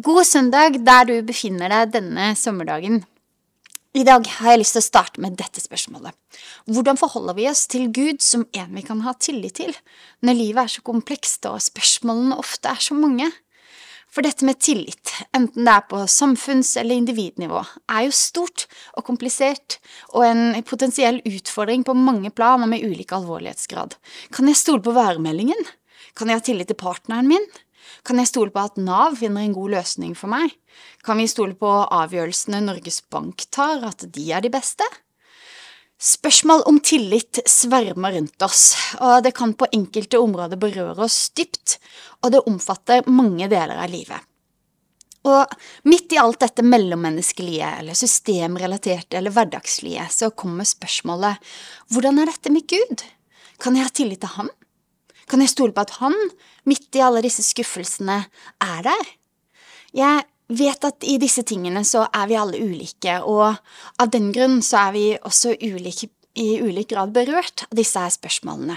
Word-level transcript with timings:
God 0.00 0.22
søndag 0.24 0.78
der 0.86 1.08
du 1.08 1.16
befinner 1.26 1.68
deg 1.68 1.90
denne 1.96 2.30
sommerdagen. 2.38 3.02
I 3.92 4.04
dag 4.06 4.24
har 4.38 4.54
jeg 4.54 4.60
lyst 4.62 4.76
til 4.76 4.80
å 4.80 4.86
starte 4.86 5.20
med 5.20 5.34
dette 5.36 5.60
spørsmålet. 5.60 6.14
Hvordan 6.70 6.96
forholder 6.96 7.36
vi 7.36 7.48
oss 7.50 7.64
til 7.68 7.88
Gud 7.92 8.22
som 8.24 8.46
en 8.56 8.70
vi 8.78 8.84
kan 8.86 9.02
ha 9.04 9.12
tillit 9.18 9.58
til, 9.58 9.74
når 10.24 10.38
livet 10.38 10.62
er 10.62 10.72
så 10.76 10.84
komplekst 10.86 11.48
og 11.50 11.58
spørsmålene 11.64 12.38
ofte 12.40 12.70
er 12.70 12.80
så 12.80 12.96
mange? 12.96 13.26
For 14.10 14.24
dette 14.24 14.46
med 14.46 14.62
tillit, 14.62 15.10
enten 15.36 15.66
det 15.66 15.74
er 15.74 15.84
på 15.90 16.04
samfunns- 16.08 16.76
eller 16.80 16.96
individnivå, 16.96 17.60
er 17.90 18.06
jo 18.06 18.14
stort 18.14 18.68
og 18.94 19.04
komplisert 19.10 19.80
og 20.14 20.24
en 20.30 20.62
potensiell 20.66 21.20
utfordring 21.28 21.84
på 21.84 21.98
mange 21.98 22.30
plan 22.32 22.62
og 22.62 22.70
med 22.72 22.86
ulik 22.86 23.12
alvorlighetsgrad. 23.18 23.98
Kan 24.32 24.48
jeg 24.48 24.62
stole 24.62 24.86
på 24.86 24.94
væremeldingen? 24.96 25.60
Kan 26.14 26.30
jeg 26.30 26.40
ha 26.40 26.46
tillit 26.46 26.70
til 26.70 26.78
partneren 26.78 27.28
min? 27.28 27.44
Kan 28.06 28.20
jeg 28.20 28.30
stole 28.30 28.54
på 28.54 28.62
at 28.62 28.80
Nav 28.80 29.18
finner 29.20 29.44
en 29.44 29.54
god 29.56 29.76
løsning 29.76 30.16
for 30.18 30.32
meg? 30.32 30.54
Kan 31.06 31.20
vi 31.20 31.28
stole 31.30 31.56
på 31.58 31.68
avgjørelsene 31.68 32.62
Norges 32.64 33.02
Bank 33.10 33.46
tar, 33.50 33.84
at 33.86 34.06
de 34.12 34.26
er 34.32 34.44
de 34.44 34.52
beste? 34.52 34.86
Spørsmål 36.00 36.62
om 36.70 36.78
tillit 36.80 37.42
svermer 37.44 38.14
rundt 38.16 38.42
oss, 38.42 38.72
og 39.04 39.20
det 39.26 39.34
kan 39.36 39.52
på 39.52 39.68
enkelte 39.76 40.20
områder 40.22 40.56
berøre 40.56 41.04
oss 41.04 41.26
dypt, 41.36 41.76
og 42.24 42.32
det 42.32 42.40
omfatter 42.48 43.04
mange 43.12 43.50
deler 43.52 43.82
av 43.84 43.92
livet. 43.92 44.30
Og 45.28 45.52
midt 45.84 46.14
i 46.16 46.20
alt 46.20 46.40
dette 46.40 46.64
mellommenneskelige, 46.64 47.68
eller 47.82 47.98
systemrelaterte 47.98 49.18
eller 49.18 49.34
hverdagslige, 49.36 50.06
så 50.08 50.30
kommer 50.32 50.64
spørsmålet 50.64 51.52
hvordan 51.92 52.22
er 52.22 52.32
dette 52.32 52.52
med 52.54 52.64
Gud? 52.64 53.04
Kan 53.60 53.76
jeg 53.76 53.84
ha 53.84 53.92
tillit 53.92 54.24
til 54.24 54.32
ham? 54.38 54.48
Kan 55.30 55.44
jeg 55.44 55.52
stole 55.52 55.74
på 55.74 55.84
at 55.84 55.94
han, 56.00 56.16
midt 56.66 56.96
i 56.98 57.02
alle 57.06 57.22
disse 57.22 57.44
skuffelsene, 57.46 58.24
er 58.66 58.84
der? 58.86 59.10
Jeg 59.94 60.24
vet 60.50 60.86
at 60.86 61.06
i 61.06 61.16
disse 61.22 61.44
tingene 61.46 61.84
så 61.86 62.08
er 62.10 62.30
vi 62.30 62.38
alle 62.38 62.58
ulike, 62.58 63.20
og 63.22 63.54
av 64.02 64.10
den 64.10 64.32
grunn 64.34 64.58
så 64.66 64.88
er 64.88 64.96
vi 64.96 65.04
også 65.18 65.54
ulike, 65.62 66.10
i 66.38 66.60
ulik 66.62 66.92
grad 66.92 67.10
berørt 67.14 67.64
av 67.66 67.74
disse 67.78 67.98
her 67.98 68.12
spørsmålene. 68.14 68.76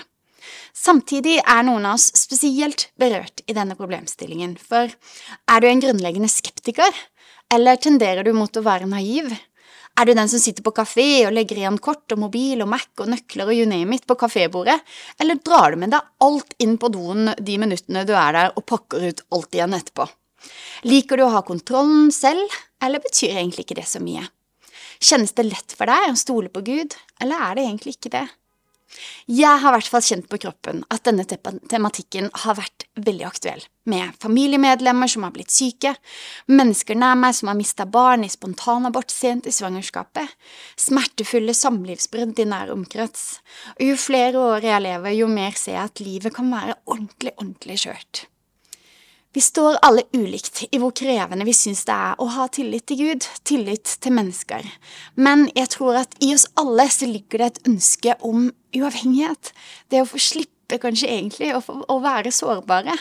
Samtidig 0.73 1.37
er 1.39 1.61
noen 1.65 1.85
av 1.85 1.99
oss 1.99 2.07
spesielt 2.17 2.87
berørt 2.99 3.43
i 3.45 3.53
denne 3.55 3.77
problemstillingen, 3.77 4.55
for 4.57 4.89
er 4.89 5.61
du 5.61 5.67
en 5.69 5.83
grunnleggende 5.83 6.29
skeptiker, 6.33 6.89
eller 7.53 7.77
tenderer 7.81 8.25
du 8.25 8.33
mot 8.35 8.57
å 8.57 8.65
være 8.65 8.89
naiv? 8.89 9.29
Er 9.93 10.09
du 10.09 10.13
den 10.17 10.29
som 10.29 10.41
sitter 10.41 10.65
på 10.65 10.73
kafé 10.73 11.05
og 11.27 11.35
legger 11.35 11.59
igjen 11.59 11.77
kort 11.77 12.09
og 12.15 12.21
mobil 12.23 12.63
og 12.65 12.69
Mac 12.71 12.87
og 13.03 13.11
nøkler 13.11 13.51
og 13.51 13.57
you 13.59 13.67
name 13.69 13.93
it 13.99 14.07
på 14.09 14.17
kafébordet, 14.17 14.79
eller 15.21 15.37
drar 15.45 15.73
du 15.73 15.83
med 15.83 15.93
deg 15.93 16.07
alt 16.25 16.55
inn 16.65 16.79
på 16.81 16.89
doen 16.93 17.29
de 17.37 17.57
minuttene 17.61 18.01
du 18.09 18.15
er 18.17 18.33
der 18.33 18.55
og 18.57 18.65
pakker 18.65 19.05
ut 19.05 19.21
alt 19.37 19.53
igjen 19.53 19.77
etterpå? 19.77 20.07
Liker 20.89 21.21
du 21.21 21.27
å 21.27 21.33
ha 21.35 21.43
kontrollen 21.45 22.09
selv, 22.11 22.41
eller 22.83 23.03
betyr 23.03 23.37
egentlig 23.37 23.67
ikke 23.67 23.77
det 23.79 23.87
så 23.87 24.01
mye? 24.03 24.25
Kjennes 25.03 25.35
det 25.37 25.45
lett 25.45 25.75
for 25.77 25.89
deg 25.89 26.09
å 26.09 26.17
stole 26.19 26.49
på 26.49 26.65
Gud, 26.65 26.97
eller 27.21 27.45
er 27.51 27.59
det 27.59 27.67
egentlig 27.67 27.97
ikke 27.99 28.15
det? 28.17 28.25
Jeg 29.25 29.61
har 29.61 29.71
i 29.71 29.77
hvert 29.77 29.89
fall 29.89 30.03
kjent 30.05 30.27
på 30.29 30.37
kroppen 30.43 30.81
at 30.93 31.05
denne 31.07 31.25
tematikken 31.25 32.29
har 32.43 32.57
vært 32.59 32.85
veldig 32.99 33.25
aktuell, 33.25 33.63
med 33.89 34.13
familiemedlemmer 34.21 35.09
som 35.09 35.25
har 35.25 35.33
blitt 35.35 35.53
syke, 35.53 35.95
mennesker 36.51 36.99
nær 36.99 37.15
meg 37.19 37.33
som 37.37 37.49
har 37.49 37.57
mista 37.57 37.87
barn 37.89 38.25
i 38.27 38.31
spontanabort 38.31 39.13
sent 39.13 39.49
i 39.49 39.55
svangerskapet, 39.55 40.35
smertefulle 40.79 41.55
samlivsbrudd 41.57 42.43
i 42.43 42.49
nær 42.49 42.73
omkrets, 42.75 43.39
og 43.77 43.87
jo 43.87 43.97
flere 43.97 44.45
år 44.53 44.69
jeg 44.69 44.85
lever, 44.89 45.17
jo 45.17 45.31
mer 45.31 45.57
ser 45.57 45.79
jeg 45.79 45.89
at 45.89 46.03
livet 46.03 46.35
kan 46.35 46.53
være 46.53 46.77
ordentlig, 46.85 47.33
ordentlig 47.39 47.81
skjørt. 47.85 48.27
Vi 49.33 49.41
står 49.41 49.79
alle 49.81 50.03
ulikt 50.13 50.63
i 50.69 50.77
hvor 50.77 50.91
krevende 50.93 51.45
vi 51.47 51.55
syns 51.57 51.81
det 51.87 51.93
er 51.95 52.19
å 52.21 52.27
ha 52.35 52.45
tillit 52.53 52.85
til 52.89 52.99
Gud, 52.99 53.25
tillit 53.41 53.95
til 54.05 54.13
mennesker, 54.13 54.67
men 55.17 55.47
jeg 55.57 55.71
tror 55.73 56.03
at 56.03 56.13
i 56.21 56.35
oss 56.35 56.45
alle 56.59 56.85
så 56.93 57.09
ligger 57.09 57.41
det 57.41 57.47
et 57.47 57.61
ønske 57.71 58.13
om 58.21 58.51
uavhengighet, 58.77 59.49
det 59.89 60.03
å 60.03 60.09
få 60.09 60.21
slippe 60.21 60.77
kanskje 60.81 61.09
egentlig 61.09 61.49
å, 61.57 61.63
å 61.65 61.95
være 62.03 62.29
sårbare, 62.33 62.93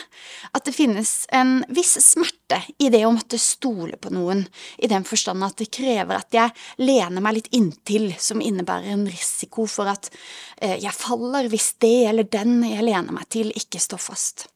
at 0.57 0.65
det 0.65 0.73
finnes 0.73 1.11
en 1.33 1.59
viss 1.73 1.93
smerte 2.01 2.63
i 2.81 2.89
det 2.93 3.03
å 3.05 3.13
måtte 3.13 3.37
stole 3.41 4.01
på 4.01 4.09
noen, 4.13 4.41
i 4.81 4.89
den 4.89 5.05
forstand 5.05 5.45
at 5.45 5.61
det 5.61 5.69
krever 5.73 6.17
at 6.17 6.33
jeg 6.33 6.81
lener 6.81 7.21
meg 7.21 7.37
litt 7.37 7.51
inntil, 7.53 8.09
som 8.17 8.41
innebærer 8.41 8.95
en 8.95 9.05
risiko 9.05 9.69
for 9.69 9.93
at 9.93 10.09
eh, 10.57 10.79
jeg 10.81 10.97
faller 10.97 11.53
hvis 11.53 11.75
det 11.85 11.95
eller 12.09 12.25
den 12.25 12.57
jeg 12.71 12.89
lener 12.89 13.21
meg 13.21 13.29
til, 13.37 13.53
ikke 13.53 13.81
står 13.85 14.01
fast. 14.01 14.47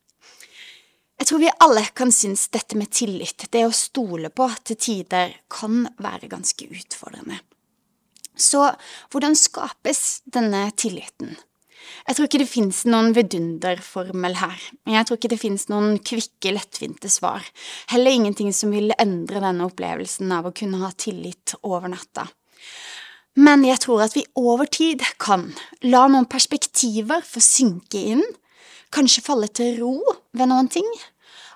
Jeg 1.17 1.29
tror 1.29 1.41
vi 1.41 1.49
alle 1.65 1.83
kan 1.97 2.11
synes 2.13 2.45
dette 2.53 2.77
med 2.77 2.91
tillit, 2.93 3.47
det 3.51 3.65
å 3.65 3.73
stole 3.73 4.29
på, 4.29 4.47
til 4.63 4.77
tider 4.77 5.33
kan 5.49 5.87
være 5.97 6.29
ganske 6.29 6.69
utfordrende. 6.69 7.39
Så 8.37 8.61
hvordan 9.09 9.33
skapes 9.37 10.21
denne 10.29 10.67
tilliten? 10.77 11.33
Jeg 12.07 12.15
tror 12.15 12.27
ikke 12.27 12.41
det 12.41 12.51
finnes 12.51 12.79
noen 12.87 13.13
vidunderformel 13.15 14.37
her. 14.39 14.61
Jeg 14.87 15.07
tror 15.07 15.17
ikke 15.17 15.31
det 15.33 15.41
finnes 15.41 15.67
noen 15.71 15.97
kvikke, 16.05 16.53
lettvinte 16.53 17.09
svar. 17.11 17.45
Heller 17.91 18.13
ingenting 18.13 18.53
som 18.55 18.73
vil 18.75 18.93
endre 18.99 19.41
denne 19.43 19.67
opplevelsen 19.67 20.31
av 20.35 20.49
å 20.49 20.55
kunne 20.55 20.81
ha 20.83 20.91
tillit 20.93 21.55
over 21.63 21.89
natta. 21.91 22.27
Men 23.37 23.63
jeg 23.67 23.81
tror 23.83 24.05
at 24.05 24.15
vi 24.17 24.25
over 24.39 24.69
tid 24.69 25.03
kan 25.21 25.49
la 25.85 26.07
noen 26.09 26.27
perspektiver 26.29 27.25
få 27.25 27.43
synke 27.43 28.01
inn, 28.15 28.23
kanskje 28.93 29.25
falle 29.25 29.49
til 29.51 29.79
ro 29.81 29.93
ved 30.37 30.49
noen 30.49 30.69
ting, 30.71 30.87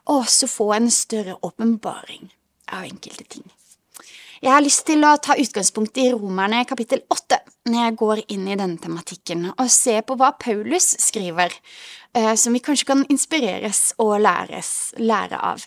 og 0.09 0.23
også 0.25 0.49
få 0.49 0.71
en 0.75 0.91
større 0.91 1.37
åpenbaring 1.45 2.31
av 2.71 2.85
enkelte 2.87 3.27
ting. 3.37 3.47
Jeg 4.41 4.55
har 4.55 4.63
lyst 4.65 4.87
til 4.87 5.03
å 5.05 5.17
ta 5.21 5.35
utgangspunkt 5.37 5.99
i 6.01 6.07
Romerne 6.15 6.63
kapittel 6.65 7.03
åtte 7.13 7.37
når 7.69 7.77
jeg 7.77 7.97
går 7.99 8.21
inn 8.33 8.47
i 8.49 8.57
denne 8.57 8.81
tematikken, 8.81 9.51
og 9.53 9.69
se 9.69 9.99
på 10.01 10.15
hva 10.17 10.31
Paulus 10.41 10.95
skriver, 11.03 11.53
eh, 12.17 12.33
som 12.33 12.55
vi 12.57 12.63
kanskje 12.63 12.87
kan 12.89 13.03
inspireres 13.13 13.91
og 14.01 14.15
læres, 14.23 14.95
lære 14.97 15.37
av. 15.37 15.61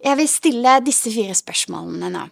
Jeg 0.00 0.16
vil 0.16 0.28
stille 0.28 0.78
disse 0.84 1.12
fire 1.12 1.36
spørsmålene 1.36 2.08
nå. 2.14 2.24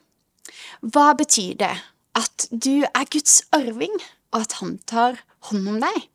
Hva 0.88 1.12
betyr 1.20 1.60
det 1.60 1.74
at 2.16 2.48
du 2.48 2.86
er 2.88 3.12
Guds 3.12 3.42
arving, 3.52 3.92
og 4.32 4.40
at 4.46 4.56
han 4.62 4.78
tar 4.88 5.20
hånd 5.50 5.68
om 5.68 5.78
deg? 5.84 6.08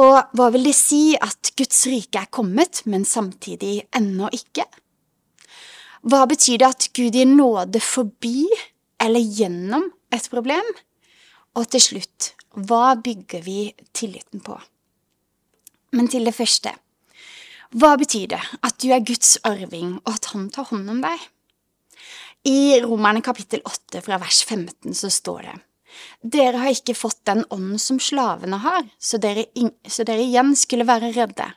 Og 0.00 0.34
hva 0.34 0.48
vil 0.50 0.66
det 0.66 0.74
si 0.74 1.14
at 1.14 1.52
Guds 1.58 1.84
rike 1.86 2.24
er 2.24 2.30
kommet, 2.34 2.82
men 2.90 3.06
samtidig 3.06 3.84
ennå 3.94 4.30
ikke? 4.34 4.66
Hva 6.04 6.24
betyr 6.28 6.58
det 6.60 6.68
at 6.68 6.88
Gud 6.96 7.14
gir 7.14 7.28
nåde 7.30 7.80
forbi 7.80 8.44
eller 9.00 9.22
gjennom 9.22 9.86
et 10.12 10.26
problem? 10.32 10.66
Og 11.54 11.68
til 11.70 11.82
slutt, 11.82 12.32
hva 12.66 12.96
bygger 12.98 13.44
vi 13.46 13.68
tilliten 13.94 14.42
på? 14.42 14.58
Men 15.94 16.10
til 16.10 16.26
det 16.26 16.34
første, 16.34 16.74
hva 17.74 17.94
betyr 17.98 18.34
det 18.34 18.42
at 18.66 18.76
du 18.82 18.90
er 18.94 19.06
Guds 19.06 19.36
arving, 19.46 19.96
og 20.02 20.10
at 20.16 20.32
han 20.34 20.50
tar 20.50 20.68
hånd 20.72 20.90
om 20.90 21.00
deg? 21.04 21.22
I 22.50 22.82
Romerne 22.82 23.22
kapittel 23.24 23.62
8 23.64 24.02
fra 24.04 24.18
vers 24.20 24.42
15 24.44 24.92
så 24.98 25.08
står 25.10 25.46
det 25.46 25.54
dere 26.20 26.62
har 26.62 26.74
ikke 26.74 26.96
fått 26.96 27.20
den 27.28 27.44
ånden 27.54 27.80
som 27.82 28.00
slavene 28.02 28.60
har, 28.64 28.86
så 28.98 29.20
dere, 29.22 29.46
så 29.88 30.06
dere, 30.06 30.24
igjen 30.24 30.54
skulle 30.58 30.88
være 30.88 31.12
redde. 31.16 31.50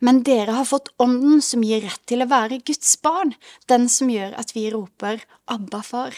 Men 0.00 0.22
dere 0.26 0.56
har 0.56 0.68
fått 0.68 0.92
ånden 1.02 1.42
som 1.44 1.64
gir 1.64 1.84
rett 1.84 2.04
til 2.08 2.24
å 2.24 2.30
være 2.30 2.62
Guds 2.66 2.96
barn, 3.04 3.34
den 3.68 3.88
som 3.92 4.10
gjør 4.12 4.36
at 4.40 4.54
vi 4.56 4.68
roper 4.74 5.24
Abba, 5.46 5.82
far. 5.82 6.16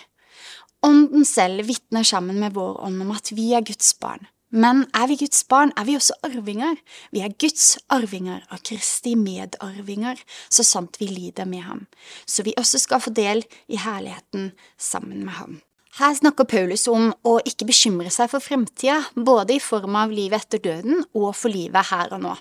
Ånden 0.87 1.27
selv 1.29 1.67
vitner 1.69 2.07
sammen 2.07 2.39
med 2.41 2.55
vår 2.57 2.79
ånd 2.87 3.03
om 3.05 3.11
at 3.13 3.33
vi 3.37 3.51
er 3.57 3.67
Guds 3.67 3.93
barn. 4.01 4.31
Men 4.51 4.83
er 4.99 5.07
vi 5.07 5.17
Guds 5.21 5.45
barn, 5.47 5.71
er 5.79 5.87
vi 5.87 5.95
også 5.95 6.17
arvinger. 6.27 6.79
Vi 7.15 7.23
er 7.23 7.35
Guds 7.39 7.77
arvinger 7.93 8.43
og 8.51 8.65
Kristi 8.67 9.15
medarvinger, 9.15 10.19
så 10.51 10.67
sant 10.67 10.99
vi 10.99 11.07
lider 11.07 11.47
med 11.47 11.63
ham, 11.69 11.87
så 12.27 12.43
vi 12.43 12.57
også 12.59 12.83
skal 12.83 13.03
få 13.05 13.15
del 13.15 13.45
i 13.69 13.79
herligheten 13.79 14.51
sammen 14.79 15.23
med 15.25 15.39
ham. 15.39 15.61
Her 16.01 16.15
snakker 16.17 16.47
Paulus 16.49 16.87
om 16.89 17.11
å 17.29 17.35
ikke 17.45 17.67
bekymre 17.69 18.09
seg 18.09 18.31
for 18.33 18.41
fremtida, 18.41 19.03
både 19.13 19.59
i 19.59 19.61
form 19.61 19.99
av 20.01 20.15
livet 20.17 20.47
etter 20.47 20.63
døden 20.65 21.03
og 21.13 21.35
for 21.37 21.53
livet 21.53 21.91
her 21.91 22.15
og 22.17 22.23
nå. 22.23 22.33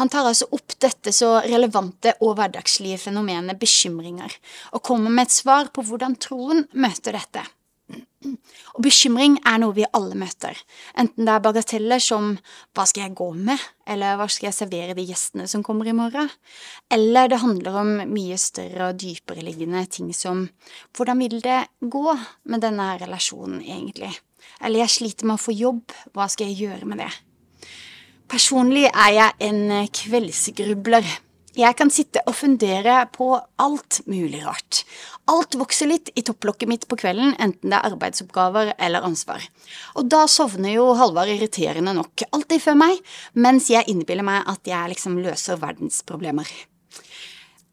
Han 0.00 0.08
tar 0.08 0.24
altså 0.30 0.46
opp 0.56 0.72
dette 0.80 1.12
så 1.12 1.34
relevante 1.44 2.14
og 2.24 2.38
hverdagslige 2.38 3.02
fenomenet 3.02 3.60
bekymringer, 3.60 4.32
og 4.72 4.84
kommer 4.88 5.12
med 5.12 5.26
et 5.26 5.36
svar 5.36 5.68
på 5.68 5.84
hvordan 5.84 6.16
troen 6.22 6.64
møter 6.72 7.18
dette. 7.18 7.44
Og 8.18 8.80
bekymring 8.82 9.36
er 9.46 9.60
noe 9.62 9.76
vi 9.76 9.84
alle 9.94 10.16
møter, 10.18 10.58
enten 10.98 11.26
det 11.26 11.34
er 11.34 11.42
bagateller 11.44 12.02
som 12.02 12.32
hva 12.74 12.86
skal 12.88 13.04
jeg 13.04 13.14
gå 13.18 13.28
med, 13.36 13.62
eller 13.86 14.18
hva 14.18 14.26
skal 14.26 14.48
jeg 14.48 14.56
servere 14.56 14.96
de 14.98 15.04
gjestene 15.06 15.46
som 15.50 15.62
kommer 15.66 15.86
i 15.86 15.94
morgen, 15.94 16.30
eller 16.90 17.30
det 17.30 17.38
handler 17.44 17.78
om 17.78 17.92
mye 18.10 18.38
større 18.42 18.90
og 18.90 18.98
dypere 18.98 19.44
liggende 19.46 19.84
ting 19.86 20.10
som 20.16 20.48
hvordan 20.96 21.22
vil 21.22 21.38
det 21.44 21.60
gå 21.78 22.16
med 22.50 22.66
denne 22.66 22.90
relasjonen 23.04 23.62
egentlig, 23.62 24.10
eller 24.58 24.82
jeg 24.82 24.96
sliter 24.96 25.30
med 25.30 25.38
å 25.38 25.44
få 25.46 25.54
jobb, 25.54 25.94
hva 26.10 26.26
skal 26.32 26.50
jeg 26.50 26.66
gjøre 26.66 26.90
med 26.90 27.04
det? 27.04 27.12
Personlig 28.28 28.88
er 28.90 29.12
jeg 29.14 29.46
en 29.46 29.88
kveldsgrubler. 29.94 31.06
Jeg 31.58 31.74
kan 31.74 31.90
sitte 31.90 32.20
og 32.30 32.36
fundere 32.38 33.00
på 33.10 33.32
alt 33.58 33.96
mulig 34.06 34.44
rart. 34.44 34.84
Alt 35.26 35.56
vokser 35.58 35.90
litt 35.90 36.12
i 36.14 36.22
topplokket 36.22 36.70
mitt 36.70 36.84
på 36.86 36.98
kvelden, 37.00 37.32
enten 37.34 37.72
det 37.72 37.80
er 37.80 37.88
arbeidsoppgaver 37.90 38.70
eller 38.78 39.06
ansvar. 39.08 39.42
Og 39.98 40.06
da 40.06 40.22
sovner 40.30 40.76
jo 40.76 40.92
Halvard 41.00 41.32
irriterende 41.32 41.96
nok 41.98 42.22
alltid 42.30 42.62
før 42.62 42.78
meg, 42.78 43.02
mens 43.34 43.72
jeg 43.72 43.90
innbiller 43.90 44.26
meg 44.28 44.46
at 44.46 44.70
jeg 44.70 44.94
liksom 44.94 45.18
løser 45.24 45.58
verdensproblemer. 45.58 46.46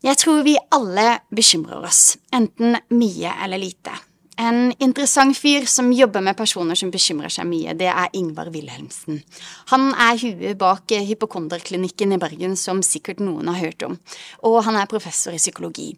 Jeg 0.06 0.22
tror 0.22 0.42
vi 0.46 0.58
alle 0.74 1.20
bekymrer 1.34 1.86
oss, 1.86 2.18
enten 2.34 2.80
mye 2.90 3.38
eller 3.46 3.62
lite. 3.62 3.94
En 4.36 4.74
interessant 4.84 5.32
fyr 5.38 5.64
som 5.70 5.94
jobber 5.96 6.24
med 6.24 6.36
personer 6.36 6.76
som 6.76 6.90
bekymrer 6.92 7.32
seg 7.32 7.48
mye, 7.48 7.76
det 7.78 7.88
er 7.88 8.12
Ingvar 8.20 8.50
Wilhelmsen. 8.52 9.22
Han 9.72 9.94
er 9.94 10.20
huet 10.20 10.60
bak 10.60 10.92
hypokonderklinikken 10.92 12.12
i 12.12 12.20
Bergen, 12.20 12.58
som 12.60 12.84
sikkert 12.84 13.24
noen 13.24 13.48
har 13.54 13.62
hørt 13.62 13.86
om, 13.88 13.96
og 14.44 14.60
han 14.68 14.76
er 14.76 14.92
professor 14.92 15.36
i 15.36 15.40
psykologi. 15.40 15.94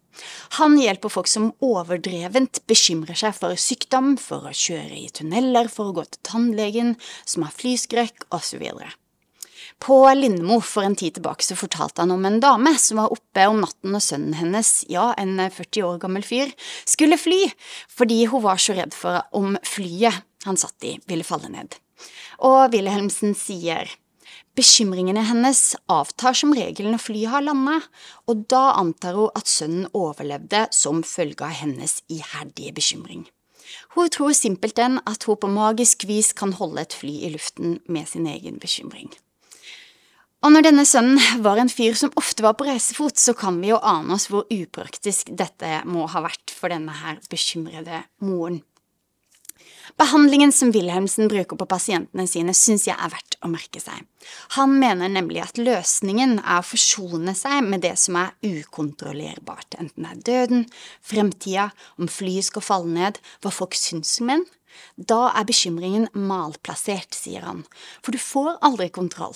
Han 0.59 0.77
hjelper 0.77 1.13
folk 1.13 1.31
som 1.31 1.49
overdrevent 1.65 2.61
bekymrer 2.69 3.17
seg 3.17 3.33
for 3.37 3.57
sykdom, 3.57 4.13
for 4.21 4.45
å 4.45 4.53
kjøre 4.53 5.01
i 5.01 5.09
tunneler, 5.09 5.71
for 5.73 5.89
å 5.89 5.97
gå 5.97 6.05
til 6.05 6.23
tannlegen, 6.29 6.95
som 7.25 7.47
har 7.47 7.57
flyskrekk, 7.57 8.29
osv. 8.37 8.69
På 9.79 9.99
Lindmo 10.13 10.57
for 10.65 10.83
en 10.83 10.95
tid 10.97 11.17
tilbake 11.17 11.45
så 11.45 11.55
fortalte 11.57 12.01
han 12.01 12.11
om 12.11 12.25
en 12.25 12.39
dame 12.41 12.73
som 12.81 12.97
var 13.01 13.13
oppe 13.13 13.45
om 13.47 13.59
natten 13.61 13.93
og 13.95 14.01
sønnen 14.03 14.33
hennes, 14.39 14.71
ja, 14.89 15.11
en 15.21 15.37
40 15.37 15.85
år 15.85 15.99
gammel 16.01 16.25
fyr, 16.25 16.49
skulle 16.85 17.19
fly 17.21 17.43
fordi 17.93 18.23
hun 18.31 18.43
var 18.47 18.61
så 18.61 18.75
redd 18.77 18.97
for 18.97 19.21
om 19.37 19.55
flyet 19.67 20.23
han 20.47 20.57
satt 20.57 20.83
i, 20.87 20.97
ville 21.05 21.27
falle 21.27 21.51
ned. 21.53 21.77
Og 22.45 22.73
Wilhelmsen 22.73 23.37
sier 23.37 23.89
bekymringene 24.57 25.21
hennes 25.27 25.75
avtar 25.91 26.33
som 26.37 26.53
regel 26.57 26.89
når 26.89 27.03
flyet 27.03 27.33
har 27.35 27.45
landa, 27.45 27.77
og 28.25 28.45
da 28.49 28.71
antar 28.79 29.17
hun 29.17 29.37
at 29.37 29.49
sønnen 29.49 29.89
overlevde 29.93 30.65
som 30.73 31.03
følge 31.05 31.45
av 31.45 31.53
hennes 31.61 31.99
iherdige 32.09 32.73
bekymring. 32.77 33.27
Hun 33.93 34.09
tror 34.09 34.33
simpelthen 34.33 35.01
at 35.05 35.27
hun 35.27 35.37
på 35.37 35.51
magisk 35.51 36.07
vis 36.07 36.33
kan 36.33 36.55
holde 36.57 36.85
et 36.85 36.95
fly 36.95 37.13
i 37.27 37.31
luften 37.33 37.79
med 37.85 38.07
sin 38.09 38.27
egen 38.29 38.61
bekymring. 38.63 39.11
Og 40.47 40.53
når 40.55 40.63
denne 40.63 40.85
sønnen 40.87 41.41
var 41.43 41.59
en 41.59 41.67
fyr 41.67 41.97
som 41.99 42.13
ofte 42.15 42.39
var 42.45 42.53
på 42.55 42.63
reisefot, 42.69 43.19
så 43.19 43.33
kan 43.35 43.57
vi 43.59 43.73
jo 43.73 43.81
ane 43.83 44.15
oss 44.15 44.29
hvor 44.31 44.45
upraktisk 44.47 45.33
dette 45.35 45.81
må 45.83 46.05
ha 46.07 46.21
vært 46.23 46.53
for 46.55 46.71
denne 46.71 46.93
her 47.01 47.17
bekymrede 47.27 48.05
moren. 48.23 48.61
Behandlingen 49.99 50.53
som 50.55 50.71
Wilhelmsen 50.71 51.27
bruker 51.27 51.59
på 51.59 51.67
pasientene 51.67 52.23
sine, 52.31 52.55
syns 52.55 52.85
jeg 52.87 52.95
er 52.95 53.11
verdt 53.11 53.35
å 53.43 53.49
merke 53.51 53.81
seg. 53.83 54.05
Han 54.55 54.77
mener 54.79 55.11
nemlig 55.11 55.41
at 55.43 55.59
løsningen 55.59 56.37
er 56.37 56.61
å 56.61 56.67
forsone 56.69 57.35
seg 57.35 57.67
med 57.67 57.83
det 57.83 57.97
som 57.99 58.15
er 58.21 58.31
ukontrollerbart, 58.47 59.75
enten 59.81 60.07
det 60.07 60.13
er 60.13 60.23
døden, 60.31 60.63
fremtida, 61.03 61.67
om 61.99 62.07
flyet 62.07 62.47
skal 62.47 62.67
falle 62.69 62.95
ned, 62.95 63.19
hva 63.43 63.51
folk 63.51 63.75
syns 63.75 64.15
om 64.23 64.31
en. 64.37 64.47
Da 64.95 65.25
er 65.33 65.51
bekymringen 65.51 66.07
malplassert, 66.15 67.19
sier 67.19 67.43
han, 67.49 67.65
for 67.99 68.15
du 68.15 68.21
får 68.21 68.61
aldri 68.63 68.87
kontroll. 68.95 69.35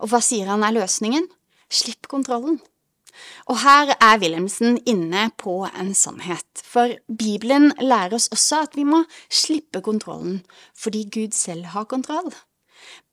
Og 0.00 0.12
hva 0.12 0.20
sier 0.24 0.50
han 0.50 0.64
er 0.66 0.76
løsningen? 0.76 1.28
Slipp 1.72 2.08
kontrollen. 2.10 2.60
Og 3.50 3.58
her 3.60 3.92
er 3.98 4.20
Wilhelmsen 4.22 4.78
inne 4.88 5.26
på 5.40 5.62
en 5.68 5.92
sannhet, 5.94 6.46
for 6.64 6.94
Bibelen 7.06 7.72
lærer 7.80 8.16
oss 8.16 8.30
også 8.32 8.62
at 8.66 8.78
vi 8.78 8.86
må 8.88 9.02
slippe 9.28 9.82
kontrollen 9.84 10.40
fordi 10.78 11.04
Gud 11.12 11.36
selv 11.36 11.68
har 11.74 11.84
kontroll. 11.90 12.32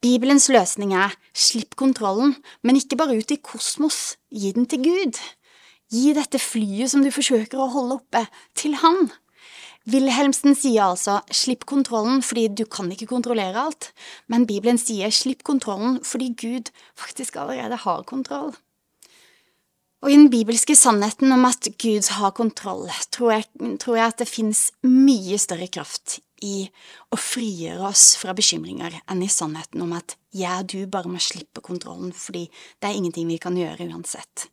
Bibelens 0.01 0.47
løsning 0.50 0.94
er 0.95 1.13
slipp 1.35 1.75
kontrollen, 1.75 2.38
men 2.63 2.79
ikke 2.79 2.97
bare 3.00 3.17
ut 3.19 3.31
i 3.31 3.41
kosmos, 3.44 4.15
gi 4.31 4.53
den 4.55 4.65
til 4.69 4.83
Gud. 4.88 5.19
Gi 5.91 6.13
dette 6.15 6.39
flyet 6.39 6.91
som 6.91 7.03
du 7.03 7.12
forsøker 7.13 7.59
å 7.59 7.71
holde 7.73 8.00
oppe, 8.00 8.23
til 8.55 8.77
Han. 8.81 9.09
Wilhelmsen 9.89 10.57
sier 10.59 10.89
altså 10.89 11.19
slipp 11.33 11.63
kontrollen 11.69 12.23
fordi 12.25 12.47
du 12.51 12.65
kan 12.69 12.89
ikke 12.91 13.09
kontrollere 13.09 13.63
alt, 13.69 13.91
men 14.27 14.47
Bibelen 14.49 14.77
sier 14.81 15.13
slipp 15.13 15.45
kontrollen 15.47 16.01
fordi 16.05 16.33
Gud 16.37 16.73
faktisk 16.99 17.39
allerede 17.39 17.79
har 17.85 18.03
kontroll. 18.09 18.51
Og 19.99 20.11
i 20.11 20.15
den 20.15 20.29
bibelske 20.31 20.77
sannheten 20.79 21.31
om 21.35 21.43
at 21.47 21.67
Gud 21.81 22.07
har 22.15 22.31
kontroll, 22.31 22.85
tror 23.11 23.33
jeg, 23.33 23.47
tror 23.83 23.97
jeg 23.97 24.13
at 24.13 24.21
det 24.21 24.29
finnes 24.31 24.61
mye 24.87 25.39
større 25.41 25.67
kraft 25.67 26.19
i 26.45 26.69
å 27.11 27.19
frigjøre 27.19 27.89
oss 27.89 28.13
fra 28.19 28.35
bekymringer 28.35 28.95
enn 29.11 29.25
i 29.25 29.31
sannheten 29.31 29.83
om 29.83 29.91
at 29.97 30.15
jeg 30.35 30.63
og 30.63 30.69
du 30.71 30.85
bare 30.87 31.11
må 31.11 31.19
slippe 31.23 31.63
kontrollen 31.65 32.13
fordi 32.15 32.45
det 32.79 32.87
er 32.87 32.95
ingenting 32.95 33.27
vi 33.27 33.41
kan 33.43 33.57
gjøre 33.59 33.89
uansett. 33.89 34.47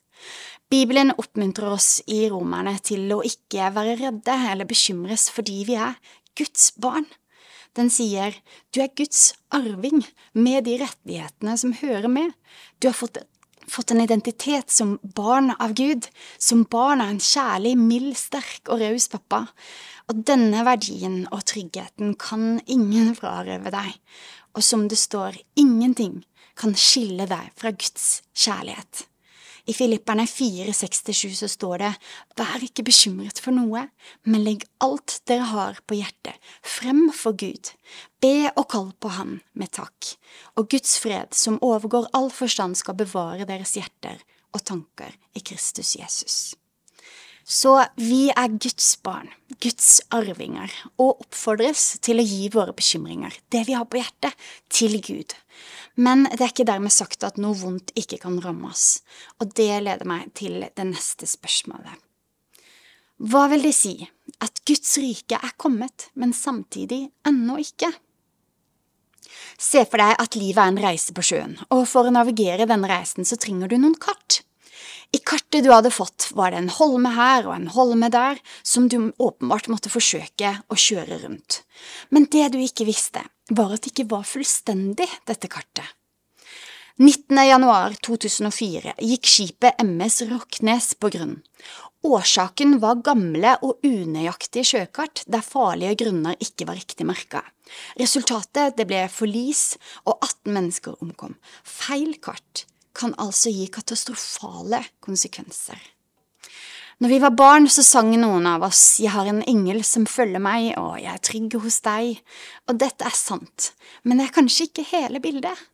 Bibelen 0.66 1.12
oppmuntrer 1.14 1.70
oss 1.76 2.00
i 2.10 2.24
Romerne 2.26 2.72
til 2.82 3.06
å 3.14 3.20
ikke 3.26 3.68
være 3.70 3.94
redde 4.00 4.34
eller 4.50 4.66
bekymres 4.66 5.28
fordi 5.30 5.60
vi 5.68 5.76
er 5.78 5.94
Guds 6.38 6.72
barn. 6.82 7.06
Den 7.78 7.86
sier 7.92 8.34
du 8.74 8.80
er 8.82 8.90
Guds 8.98 9.36
arving 9.54 10.02
med 10.34 10.66
de 10.66 10.74
rettighetene 10.82 11.54
som 11.60 11.76
hører 11.76 12.10
med. 12.10 12.34
Du 12.82 12.88
har 12.88 12.98
fått, 12.98 13.20
fått 13.70 13.94
en 13.94 14.02
identitet 14.02 14.74
som 14.74 14.96
barn 15.02 15.52
av 15.54 15.76
Gud, 15.78 16.10
som 16.34 16.66
barn 16.66 17.04
av 17.04 17.14
en 17.14 17.22
kjærlig, 17.22 17.76
mild, 17.78 18.16
sterk 18.18 18.66
og 18.66 18.82
raus 18.82 19.06
pappa. 19.12 19.44
Og 20.10 20.26
denne 20.26 20.66
verdien 20.66 21.28
og 21.30 21.46
tryggheten 21.46 22.16
kan 22.18 22.56
ingen 22.66 23.14
frarøve 23.14 23.70
deg, 23.70 23.98
og 24.56 24.66
som 24.66 24.88
det 24.90 24.98
står, 24.98 25.38
ingenting 25.54 26.24
kan 26.58 26.74
skille 26.74 27.28
deg 27.30 27.52
fra 27.54 27.70
Guds 27.70 28.24
kjærlighet. 28.34 29.06
I 29.66 29.74
Filipperne 29.74 30.26
4,6-7 30.30 31.32
så 31.34 31.48
står 31.50 31.82
det, 31.82 31.92
Vær 32.38 32.62
ikke 32.62 32.84
bekymret 32.86 33.40
for 33.42 33.54
noe, 33.56 33.88
men 34.22 34.44
legg 34.46 34.62
alt 34.84 35.18
dere 35.26 35.48
har 35.50 35.80
på 35.90 35.98
hjertet, 35.98 36.38
frem 36.62 37.08
for 37.14 37.34
Gud. 37.38 37.72
Be 38.22 38.52
og 38.52 38.68
kall 38.70 38.92
på 39.02 39.10
Han 39.18 39.40
med 39.58 39.72
takk, 39.74 40.12
og 40.54 40.70
Guds 40.70 40.94
fred, 41.02 41.34
som 41.34 41.58
overgår 41.66 42.06
all 42.14 42.30
forstand, 42.30 42.78
skal 42.78 42.98
bevare 42.98 43.48
deres 43.48 43.74
hjerter 43.78 44.22
og 44.54 44.62
tanker 44.62 45.18
i 45.34 45.42
Kristus 45.42 45.96
Jesus. 45.98 46.54
Så 47.46 47.76
vi 47.94 48.26
er 48.34 48.54
Guds 48.58 48.96
barn, 49.06 49.28
Guds 49.62 50.00
arvinger, 50.14 50.72
og 50.98 51.22
oppfordres 51.22 51.92
til 52.02 52.18
å 52.18 52.26
gi 52.26 52.48
våre 52.50 52.74
bekymringer, 52.74 53.34
det 53.54 53.62
vi 53.68 53.76
har 53.78 53.86
på 53.86 54.00
hjertet, 54.00 54.34
til 54.66 54.98
Gud. 54.98 55.34
Men 55.96 56.26
det 56.28 56.42
er 56.42 56.52
ikke 56.52 56.68
dermed 56.68 56.92
sagt 56.92 57.24
at 57.24 57.38
noe 57.40 57.56
vondt 57.56 57.94
ikke 57.96 58.18
kan 58.20 58.36
rammes, 58.44 59.00
og 59.40 59.54
det 59.56 59.70
leder 59.84 60.08
meg 60.08 60.28
til 60.36 60.60
det 60.66 60.86
neste 60.88 61.28
spørsmålet. 61.28 61.94
Hva 63.16 63.46
vil 63.48 63.64
det 63.64 63.72
si 63.72 63.94
at 64.44 64.60
Guds 64.68 64.98
rike 65.00 65.38
er 65.40 65.54
kommet, 65.56 66.10
men 66.12 66.36
samtidig 66.36 67.06
ennå 67.26 67.56
ikke? 67.62 67.88
Se 69.56 69.86
for 69.88 70.00
deg 70.02 70.20
at 70.20 70.36
livet 70.36 70.60
er 70.60 70.72
en 70.72 70.82
reise 70.84 71.16
på 71.16 71.24
sjøen, 71.24 71.56
og 71.72 71.86
for 71.88 72.08
å 72.08 72.12
navigere 72.12 72.68
denne 72.68 72.90
reisen 72.90 73.24
så 73.24 73.40
trenger 73.40 73.72
du 73.72 73.78
noen 73.80 73.96
kart. 74.00 74.42
I 75.16 75.20
kartet 75.24 75.64
du 75.64 75.70
hadde 75.72 75.92
fått, 75.94 76.28
var 76.36 76.52
det 76.52 76.58
en 76.60 76.72
holme 76.76 77.12
her 77.14 77.46
og 77.46 77.54
en 77.54 77.70
holme 77.72 78.08
der, 78.12 78.40
som 78.66 78.88
du 78.90 78.98
åpenbart 79.16 79.70
måtte 79.72 79.92
forsøke 79.92 80.50
å 80.68 80.76
kjøre 80.76 81.22
rundt. 81.22 81.62
Men 82.12 82.26
det 82.32 82.50
du 82.52 82.58
ikke 82.60 82.88
visste, 82.88 83.22
var 83.48 83.72
at 83.72 83.86
det 83.86 83.94
ikke 83.94 84.10
var 84.10 84.26
fullstendig, 84.28 85.08
dette 85.28 85.48
kartet. 85.48 85.86
19. 87.00 87.36
januar 87.44 87.96
2004 88.04 88.96
gikk 89.04 89.28
skipet 89.28 89.82
MS 89.84 90.22
Rocknes 90.30 90.92
på 91.00 91.12
grunn. 91.12 91.34
Årsaken 92.06 92.78
var 92.80 93.02
gamle 93.04 93.56
og 93.64 93.84
unøyaktige 93.84 94.68
sjøkart 94.68 95.24
der 95.32 95.44
farlige 95.44 95.96
grunner 96.04 96.36
ikke 96.40 96.68
var 96.68 96.80
riktig 96.80 97.08
merka. 97.08 97.42
Resultatet 98.00 98.76
det 98.76 98.88
ble 98.88 99.06
forlis, 99.12 99.74
og 100.04 100.16
18 100.20 100.56
mennesker 100.56 101.04
omkom. 101.04 101.36
Feil 101.64 102.16
kart 102.20 102.66
kan 102.96 103.14
altså 103.20 103.52
gi 103.52 103.68
katastrofale 103.72 104.82
konsekvenser. 105.04 105.78
Når 106.96 107.12
vi 107.12 107.20
var 107.20 107.34
barn, 107.36 107.66
så 107.68 107.82
sang 107.84 108.14
noen 108.16 108.46
av 108.48 108.62
oss 108.64 108.96
Jeg 109.04 109.12
har 109.12 109.28
en 109.28 109.42
engel 109.44 109.82
som 109.84 110.06
følger 110.08 110.40
meg, 110.40 110.70
og 110.80 110.96
jeg 110.96 111.12
er 111.12 111.24
trygg 111.28 111.56
hos 111.60 111.82
deg, 111.84 112.22
og 112.64 112.78
dette 112.80 113.04
er 113.04 113.16
sant, 113.16 113.72
men 114.02 114.16
det 114.16 114.30
er 114.30 114.36
kanskje 114.38 114.70
ikke 114.70 114.86
hele 114.94 115.20
bildet. 115.20 115.66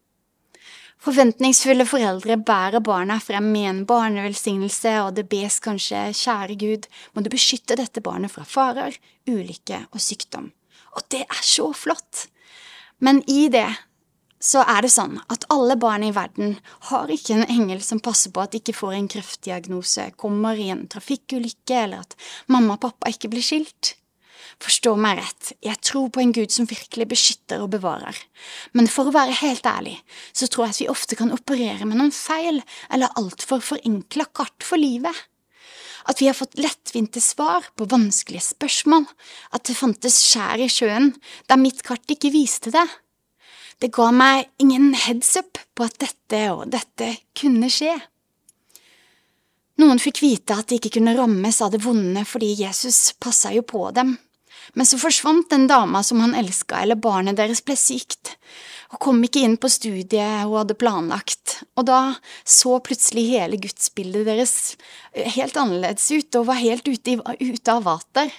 Forventningsfulle 1.03 1.83
foreldre 1.87 2.37
bærer 2.39 2.83
barna 2.83 3.17
frem 3.23 3.49
med 3.55 3.69
en 3.69 3.81
barnevelsignelse, 3.87 4.97
og 5.03 5.15
det 5.17 5.29
bes 5.31 5.59
kanskje, 5.63 6.09
kjære 6.15 6.59
Gud, 6.59 6.91
må 7.15 7.23
du 7.23 7.31
beskytte 7.31 7.79
dette 7.79 8.03
barnet 8.03 8.31
fra 8.31 8.45
farer, 8.47 8.99
ulykke 9.27 9.81
og 9.91 10.03
sykdom. 10.03 10.53
Og 10.95 11.07
det 11.11 11.25
er 11.27 11.43
så 11.43 11.71
flott! 11.75 12.29
Men 13.03 13.19
i 13.27 13.49
det 13.51 13.67
så 14.43 14.65
er 14.67 14.83
det 14.83 14.91
sånn 14.91 15.21
at 15.31 15.47
alle 15.55 15.77
barn 15.79 16.03
i 16.03 16.13
verden 16.15 16.57
har 16.91 17.11
ikke 17.15 17.37
en 17.37 17.47
engel 17.47 17.83
som 17.85 18.03
passer 18.03 18.35
på 18.35 18.43
at 18.43 18.53
de 18.53 18.59
ikke 18.59 18.75
får 18.75 18.97
en 18.97 19.11
kreftdiagnose, 19.15 20.09
kommer 20.19 20.59
i 20.59 20.73
en 20.75 20.89
trafikkulykke, 20.91 21.77
eller 21.85 22.03
at 22.03 22.17
mamma 22.51 22.75
og 22.75 22.83
pappa 22.89 23.13
ikke 23.13 23.31
blir 23.33 23.47
skilt. 23.47 23.95
Forstå 24.63 24.93
meg 25.01 25.19
rett, 25.19 25.53
jeg 25.65 25.79
tror 25.83 26.11
på 26.13 26.23
en 26.23 26.33
Gud 26.35 26.53
som 26.55 26.69
virkelig 26.71 27.07
beskytter 27.11 27.63
og 27.63 27.73
bevarer, 27.73 28.19
men 28.77 28.91
for 28.91 29.09
å 29.09 29.15
være 29.15 29.39
helt 29.41 29.67
ærlig, 29.67 29.97
så 30.35 30.47
tror 30.47 30.69
jeg 30.69 30.75
at 30.75 30.83
vi 30.83 30.91
ofte 30.93 31.19
kan 31.19 31.35
operere 31.35 31.87
med 31.87 31.99
noen 31.99 32.15
feil 32.15 32.61
eller 32.91 33.15
altfor 33.19 33.63
forenkla 33.65 34.29
kart 34.35 34.67
for 34.67 34.79
livet. 34.79 35.15
At 36.11 36.19
vi 36.19 36.27
har 36.27 36.35
fått 36.35 36.59
lettvinte 36.59 37.23
svar 37.23 37.69
på 37.79 37.87
vanskelige 37.91 38.43
spørsmål, 38.53 39.07
at 39.55 39.67
det 39.69 39.79
fantes 39.79 40.19
skjær 40.27 40.63
i 40.63 40.67
sjøen 40.71 41.13
der 41.47 41.63
mitt 41.63 41.85
kart 41.87 42.11
ikke 42.11 42.35
viste 42.35 42.75
det. 42.75 42.87
Det 43.83 43.91
ga 43.91 44.13
meg 44.15 44.47
ingen 44.63 44.93
heads 44.95 45.35
up 45.41 45.59
på 45.75 45.87
at 45.89 45.97
dette 45.99 46.43
og 46.53 46.69
dette 46.71 47.09
kunne 47.35 47.67
skje. 47.73 47.97
Noen 49.83 49.99
fikk 49.99 50.21
vite 50.23 50.55
at 50.55 50.69
de 50.71 50.79
ikke 50.79 51.01
kunne 51.01 51.17
rammes 51.19 51.59
av 51.65 51.73
det 51.75 51.81
vonde 51.83 52.23
fordi 52.29 52.53
Jesus 52.61 53.17
passa 53.19 53.51
jo 53.51 53.65
på 53.67 53.89
dem. 53.97 54.15
Men 54.79 54.87
så 54.87 55.01
forsvant 55.03 55.51
den 55.51 55.67
dama 55.67 56.05
som 56.07 56.21
han 56.23 56.37
elska, 56.39 56.79
eller 56.85 57.01
barnet 57.01 57.41
deres 57.41 57.65
ble 57.67 57.75
sykt, 57.75 58.37
og 58.95 59.01
kom 59.03 59.19
ikke 59.27 59.43
inn 59.43 59.57
på 59.59 59.71
studiet 59.73 60.45
hun 60.45 60.55
hadde 60.61 60.77
planlagt, 60.79 61.59
og 61.75 61.89
da 61.89 62.15
så 62.47 62.77
plutselig 62.85 63.27
hele 63.33 63.59
gudsbildet 63.59 64.29
deres 64.29 64.55
helt 65.35 65.59
annerledes 65.59 66.07
ut 66.13 66.39
og 66.39 66.47
var 66.53 66.61
helt 66.63 66.87
ute, 66.87 67.17
i, 67.17 67.51
ute 67.51 67.75
av 67.75 67.83
vater. 67.89 68.31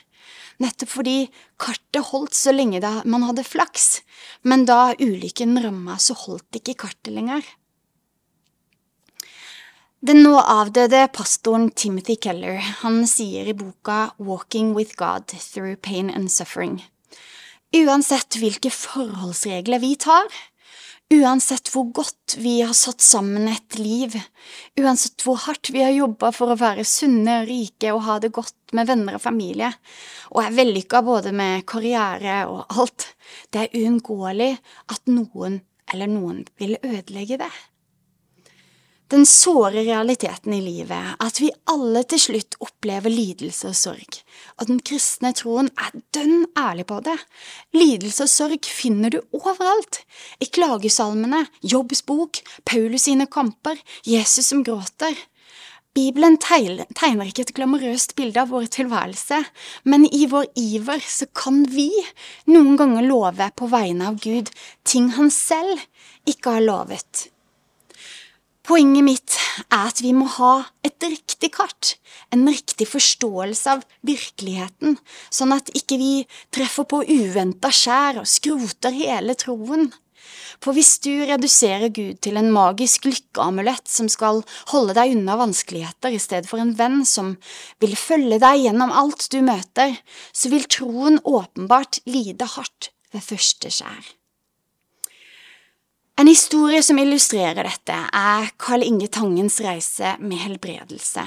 Nettopp 0.64 0.94
fordi 0.94 1.18
kartet 1.60 2.08
holdt 2.14 2.38
så 2.38 2.54
lenge 2.56 2.80
da 2.84 3.02
man 3.10 3.26
hadde 3.28 3.44
flaks, 3.44 4.00
men 4.48 4.64
da 4.70 4.94
ulykken 4.96 5.60
ramma, 5.64 5.98
så 6.00 6.16
holdt 6.16 6.62
ikke 6.62 6.78
kartet 6.86 7.12
lenger. 7.16 7.44
Den 10.04 10.20
nå 10.26 10.36
avdøde 10.36 11.06
pastoren 11.16 11.70
Timothy 11.72 12.18
Keller 12.20 12.58
han 12.82 13.06
sier 13.08 13.48
i 13.48 13.56
boka 13.56 14.10
Walking 14.20 14.74
with 14.76 14.98
God 15.00 15.32
Through 15.32 15.78
Pain 15.80 16.10
and 16.12 16.28
Suffering 16.32 16.82
Uansett 17.74 18.36
hvilke 18.38 18.70
forholdsregler 18.70 19.80
vi 19.82 19.96
tar, 19.98 20.28
uansett 21.14 21.70
hvor 21.74 21.90
godt 21.96 22.36
vi 22.42 22.60
har 22.62 22.74
satt 22.78 23.04
sammen 23.04 23.48
et 23.52 23.78
liv, 23.80 24.16
uansett 24.80 25.26
hvor 25.26 25.40
hardt 25.46 25.70
vi 25.74 25.84
har 25.84 25.94
jobba 25.94 26.32
for 26.36 26.54
å 26.54 26.60
være 26.60 26.86
sunne 26.88 27.42
og 27.42 27.50
rike 27.50 27.92
og 27.94 28.04
ha 28.08 28.18
det 28.24 28.34
godt 28.36 28.74
med 28.78 28.90
venner 28.90 29.18
og 29.18 29.24
familie, 29.24 29.70
og 30.34 30.44
er 30.44 30.56
vellykka 30.58 31.04
både 31.06 31.34
med 31.36 31.66
karriere 31.70 32.44
og 32.50 32.66
alt, 32.74 33.12
det 33.54 33.66
er 33.66 33.78
uunngåelig 33.84 34.56
at 34.96 35.12
noen 35.12 35.62
eller 35.94 36.10
noen 36.10 36.42
vil 36.60 36.78
ødelegge 36.82 37.38
det. 37.44 37.52
Den 39.14 39.26
såre 39.30 39.84
realiteten 39.86 40.54
i 40.54 40.62
livet 40.62 41.20
at 41.22 41.38
vi 41.38 41.52
alle 41.70 42.02
til 42.10 42.18
slutt 42.22 42.56
opplever 42.66 43.14
lidelse 43.14 43.68
og 43.70 43.76
sorg, 43.78 44.16
og 44.58 44.72
den 44.72 44.80
kristne 44.82 45.30
troen 45.38 45.68
er 45.78 45.92
dønn 46.18 46.48
ærlig 46.58 46.88
på 46.90 46.98
det. 47.06 47.20
Lidelse 47.78 48.26
og 48.26 48.32
sorg 48.34 48.66
finner 48.66 49.14
du 49.14 49.20
overalt, 49.38 50.00
i 50.42 50.48
klagesalmene, 50.50 51.44
Jobbs 51.62 52.02
bok, 52.08 52.40
Paulus 52.66 53.06
sine 53.06 53.28
kamper, 53.30 53.78
Jesus 54.02 54.50
som 54.50 54.64
gråter. 54.66 55.14
Bibelen 55.94 56.40
tegner 56.42 57.28
ikke 57.28 57.46
et 57.46 57.54
glamorøst 57.54 58.16
bilde 58.18 58.42
av 58.42 58.50
vår 58.50 58.66
tilværelse, 58.80 59.44
men 59.86 60.08
i 60.10 60.24
vår 60.32 60.50
iver 60.58 61.06
så 61.06 61.30
kan 61.38 61.62
vi 61.70 61.92
noen 62.50 62.82
ganger 62.82 63.06
love 63.06 63.52
på 63.62 63.70
vegne 63.70 64.10
av 64.10 64.18
Gud 64.26 64.50
ting 64.90 65.14
han 65.20 65.30
selv 65.30 65.86
ikke 66.26 66.58
har 66.58 66.66
lovet. 66.66 67.28
Poenget 68.64 69.04
mitt 69.04 69.34
er 69.68 69.90
at 69.90 70.00
vi 70.00 70.14
må 70.16 70.24
ha 70.38 70.54
et 70.88 71.04
riktig 71.04 71.50
kart, 71.58 71.98
en 72.32 72.46
riktig 72.48 72.88
forståelse 72.88 73.74
av 73.74 73.84
virkeligheten, 74.08 74.96
sånn 75.28 75.52
at 75.52 75.72
ikke 75.76 75.98
vi 76.00 76.14
treffer 76.56 76.88
på 76.88 77.02
uventa 77.04 77.74
skjær 77.76 78.22
og 78.22 78.30
skroter 78.32 78.96
hele 78.96 79.36
troen. 79.36 79.90
For 80.64 80.72
hvis 80.78 80.94
du 81.04 81.12
reduserer 81.28 81.92
Gud 81.92 82.22
til 82.24 82.40
en 82.40 82.54
magisk 82.56 83.04
lykkeamulett 83.10 83.92
som 83.92 84.08
skal 84.08 84.40
holde 84.72 84.96
deg 84.96 85.18
unna 85.18 85.36
vanskeligheter 85.44 86.16
i 86.16 86.24
stedet 86.24 86.48
for 86.48 86.64
en 86.64 86.72
venn 86.80 87.02
som 87.04 87.36
vil 87.84 88.00
følge 88.00 88.40
deg 88.40 88.64
gjennom 88.64 88.96
alt 88.96 89.28
du 89.34 89.42
møter, 89.44 90.00
så 90.32 90.56
vil 90.56 90.70
troen 90.72 91.20
åpenbart 91.20 92.00
lide 92.08 92.48
hardt 92.56 92.94
ved 93.12 93.28
første 93.28 93.76
skjær. 93.76 94.14
En 96.14 96.30
historie 96.30 96.78
som 96.86 97.00
illustrerer 97.02 97.66
dette, 97.66 97.96
er 97.98 98.52
Karl 98.62 98.84
Inge 98.86 99.08
Tangens 99.10 99.56
reise 99.66 100.12
med 100.22 100.44
helbredelse. 100.44 101.24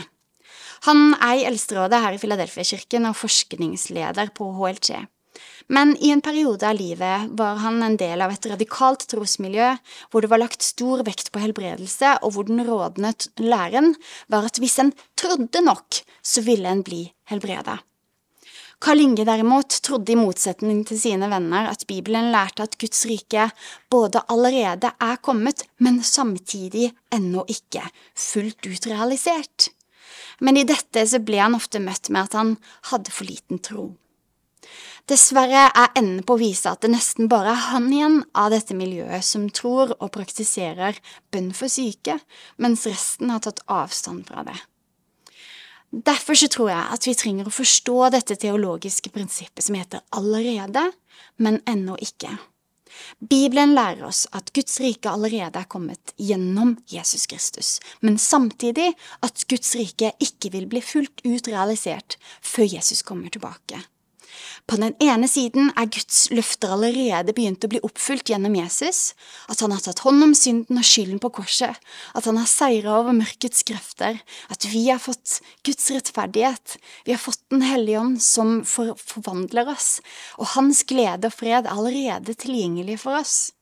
Han 0.86 1.16
er 1.16 1.40
i 1.40 1.46
Eldsterådet 1.48 1.98
her 2.04 2.14
i 2.14 2.20
Filadelfia-kirken 2.22 3.08
og 3.08 3.16
forskningsleder 3.18 4.30
på 4.36 4.46
HLC. 4.54 5.00
Men 5.66 5.96
i 5.98 6.12
en 6.14 6.22
periode 6.22 6.68
av 6.68 6.78
livet 6.78 7.26
var 7.36 7.58
han 7.64 7.82
en 7.82 7.98
del 7.98 8.22
av 8.22 8.30
et 8.32 8.46
radikalt 8.46 9.08
trosmiljø 9.10 9.72
hvor 10.12 10.22
det 10.22 10.30
var 10.30 10.40
lagt 10.44 10.62
stor 10.62 11.02
vekt 11.04 11.32
på 11.34 11.42
helbredelse, 11.42 12.14
og 12.22 12.36
hvor 12.36 12.46
den 12.46 12.62
rådende 12.68 13.10
læren 13.42 13.96
var 14.30 14.46
at 14.46 14.62
hvis 14.62 14.78
en 14.84 14.94
trodde 15.18 15.66
nok, 15.66 15.98
så 16.22 16.46
ville 16.46 16.70
en 16.70 16.86
bli 16.86 17.02
helbreda. 17.32 17.80
Karl 18.78 19.00
Inge 19.00 19.24
derimot 19.24 19.78
trodde 19.82 20.12
i 20.12 20.18
motsetning 20.18 20.82
til 20.86 20.98
sine 21.00 21.30
venner 21.32 21.70
at 21.70 21.86
Bibelen 21.88 22.28
lærte 22.32 22.66
at 22.66 22.76
Guds 22.80 23.06
rike 23.08 23.48
både 23.90 24.20
allerede 24.28 24.92
er 25.00 25.16
kommet, 25.24 25.64
men 25.80 26.02
samtidig 26.04 26.90
ennå 27.12 27.46
ikke 27.48 27.86
fullt 28.14 28.68
ut 28.68 28.90
realisert. 28.92 29.70
Men 30.40 30.60
i 30.60 30.66
dette 30.68 31.06
så 31.08 31.22
ble 31.24 31.40
han 31.40 31.56
ofte 31.56 31.80
møtt 31.80 32.10
med 32.12 32.28
at 32.28 32.36
han 32.36 32.56
hadde 32.92 33.14
for 33.14 33.28
liten 33.28 33.62
tro. 33.64 33.94
Dessverre 35.06 35.68
er 35.70 35.92
enden 35.96 36.24
på 36.26 36.34
å 36.34 36.40
vise 36.40 36.68
at 36.68 36.82
det 36.82 36.90
nesten 36.90 37.28
bare 37.30 37.52
er 37.54 37.66
han 37.70 37.86
igjen 37.94 38.22
av 38.34 38.50
dette 38.52 38.74
miljøet 38.74 39.24
som 39.24 39.46
tror 39.54 39.94
og 39.96 40.10
praktiserer 40.16 40.98
bønn 41.32 41.52
for 41.54 41.70
syke, 41.72 42.18
mens 42.58 42.88
resten 42.90 43.30
har 43.30 43.44
tatt 43.46 43.62
avstand 43.70 44.26
fra 44.28 44.42
det. 44.48 44.56
Derfor 45.90 46.34
så 46.34 46.48
tror 46.50 46.70
jeg 46.72 46.82
at 46.96 47.06
vi 47.06 47.14
trenger 47.16 47.48
å 47.48 47.54
forstå 47.54 48.10
dette 48.16 48.36
teologiske 48.42 49.12
prinsippet 49.14 49.64
som 49.64 49.78
heter 49.78 50.02
allerede, 50.16 50.82
men 51.40 51.60
ennå 51.68 51.96
ikke. 52.02 52.34
Bibelen 53.20 53.74
lærer 53.76 54.06
oss 54.08 54.24
at 54.36 54.52
Guds 54.56 54.78
rike 54.80 55.10
allerede 55.10 55.60
er 55.60 55.68
kommet 55.70 56.14
gjennom 56.16 56.76
Jesus 56.90 57.26
Kristus, 57.30 57.76
men 58.00 58.18
samtidig 58.18 58.92
at 59.24 59.44
Guds 59.50 59.74
rike 59.78 60.14
ikke 60.22 60.52
vil 60.54 60.68
bli 60.70 60.82
fullt 60.84 61.22
ut 61.26 61.50
realisert 61.52 62.18
før 62.40 62.68
Jesus 62.76 63.04
kommer 63.06 63.32
tilbake. 63.32 63.82
På 64.66 64.76
den 64.80 64.96
ene 64.98 65.28
siden 65.30 65.68
er 65.78 65.86
Guds 65.94 66.24
løfter 66.34 66.72
allerede 66.74 67.30
begynt 67.36 67.62
å 67.62 67.68
bli 67.70 67.78
oppfylt 67.86 68.32
gjennom 68.32 68.56
Jesus, 68.58 69.12
at 69.46 69.60
han 69.62 69.70
har 69.70 69.84
tatt 69.84 70.02
hånd 70.02 70.24
om 70.26 70.32
synden 70.34 70.80
og 70.80 70.88
skylden 70.88 71.20
på 71.22 71.30
korset, 71.38 71.78
at 72.18 72.26
han 72.26 72.40
har 72.40 72.50
seira 72.50 72.96
over 72.98 73.14
mørkets 73.14 73.62
krefter, 73.68 74.18
at 74.50 74.66
vi 74.72 74.88
har 74.88 74.98
fått 75.02 75.38
Guds 75.66 75.86
rettferdighet, 75.94 76.80
vi 77.06 77.14
har 77.14 77.22
fått 77.22 77.44
Den 77.46 77.62
hellige 77.62 78.00
ånd 78.00 78.18
som 78.22 78.64
for 78.66 78.98
forvandler 78.98 79.70
oss, 79.70 80.00
og 80.34 80.50
hans 80.56 80.82
glede 80.82 81.30
og 81.30 81.36
fred 81.36 81.62
er 81.62 81.70
allerede 81.70 82.34
tilgjengelig 82.34 82.98
for 83.04 83.20
oss. 83.20 83.52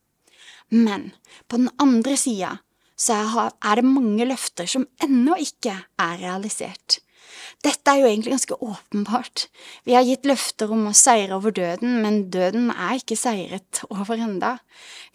Men 0.73 1.11
på 1.45 1.61
den 1.61 1.69
andre 1.77 2.17
sida 2.17 2.55
så 2.97 3.21
er 3.61 3.77
det 3.77 3.85
mange 3.85 4.25
løfter 4.25 4.65
som 4.65 4.87
ennå 5.05 5.37
ikke 5.37 5.77
er 6.01 6.17
realisert. 6.23 7.04
Dette 7.65 7.89
er 7.89 8.03
jo 8.03 8.09
egentlig 8.09 8.35
ganske 8.35 8.57
åpenbart. 8.61 9.47
Vi 9.89 9.95
har 9.97 10.05
gitt 10.05 10.27
løfter 10.29 10.69
om 10.69 10.83
å 10.85 10.93
seire 10.93 11.33
over 11.39 11.53
døden, 11.55 11.97
men 12.03 12.27
døden 12.29 12.69
er 12.69 12.99
ikke 12.99 13.17
seiret 13.17 13.81
over 13.89 14.21
enda. 14.21 14.59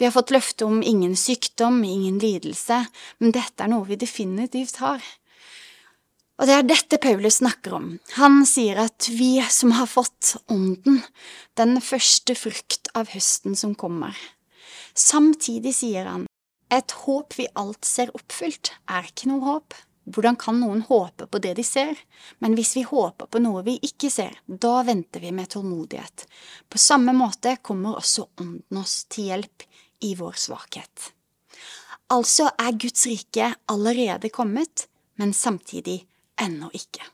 Vi 0.01 0.09
har 0.09 0.15
fått 0.15 0.33
løfte 0.35 0.67
om 0.67 0.81
ingen 0.83 1.15
sykdom, 1.15 1.79
ingen 1.87 2.19
lidelse, 2.19 2.83
men 3.23 3.35
dette 3.37 3.63
er 3.63 3.71
noe 3.71 3.87
vi 3.87 4.01
definitivt 4.01 4.81
har. 4.83 5.05
Og 6.41 6.49
det 6.49 6.57
er 6.57 6.67
dette 6.67 6.99
Paulus 6.99 7.37
snakker 7.39 7.77
om. 7.77 7.89
Han 8.17 8.41
sier 8.49 8.81
at 8.83 9.11
vi 9.13 9.35
som 9.53 9.77
har 9.77 9.87
fått 9.91 10.33
Ånden, 10.51 11.03
den 11.61 11.77
første 11.85 12.35
frukt 12.35 12.89
av 12.97 13.13
høsten 13.13 13.55
som 13.55 13.77
kommer. 13.79 14.17
Samtidig 14.97 15.77
sier 15.77 16.09
han, 16.09 16.25
et 16.73 16.97
håp 17.05 17.37
vi 17.37 17.47
alt 17.61 17.85
ser 17.87 18.11
oppfylt, 18.17 18.73
er 18.89 19.07
ikke 19.13 19.31
noe 19.31 19.45
håp. 19.45 19.77
Hvordan 20.09 20.37
kan 20.41 20.57
noen 20.61 20.81
håpe 20.89 21.27
på 21.27 21.39
det 21.43 21.55
de 21.59 21.65
ser? 21.67 21.99
Men 22.39 22.55
hvis 22.57 22.73
vi 22.79 22.87
håper 22.89 23.29
på 23.29 23.43
noe 23.43 23.63
vi 23.67 23.77
ikke 23.85 24.11
ser, 24.11 24.39
da 24.47 24.81
venter 24.87 25.21
vi 25.21 25.33
med 25.37 25.51
tålmodighet. 25.53 26.25
På 26.69 26.81
samme 26.81 27.13
måte 27.17 27.59
kommer 27.63 28.01
også 28.01 28.27
Ånden 28.41 28.81
oss 28.81 29.05
til 29.13 29.31
hjelp 29.31 29.67
i 30.07 30.15
vår 30.17 30.39
svakhet. 30.41 31.13
Altså 32.11 32.49
er 32.59 32.79
Guds 32.81 33.05
rike 33.07 33.53
allerede 33.71 34.33
kommet, 34.35 34.89
men 35.21 35.35
samtidig 35.37 36.01
ennå 36.41 36.73
ikke. 36.75 37.05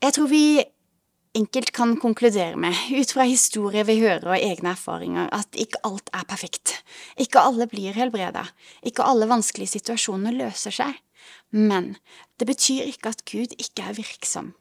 Jeg 0.00 0.14
tror 0.16 0.30
vi 0.30 0.62
enkelt 1.36 1.72
kan 1.76 1.96
konkludere 2.00 2.56
med, 2.56 2.72
ut 2.96 3.10
fra 3.12 3.26
historier 3.28 3.84
vi 3.84 3.98
hører 4.00 4.30
og 4.30 4.38
egne 4.38 4.72
erfaringer, 4.72 5.28
at 5.34 5.58
ikke 5.60 5.82
alt 5.84 6.08
er 6.16 6.24
perfekt. 6.28 6.78
Ikke 7.20 7.42
alle 7.42 7.66
blir 7.68 7.96
helbreda. 7.96 8.46
Ikke 8.86 9.04
alle 9.04 9.28
vanskelige 9.28 9.74
situasjoner 9.76 10.32
løser 10.38 10.72
seg 10.72 11.02
men 11.50 11.94
det 12.38 12.48
betyr 12.48 12.86
ikke 12.90 13.12
at 13.14 13.24
Gud 13.28 13.54
ikke 13.58 13.84
er 13.88 13.98
virksom. 13.98 14.54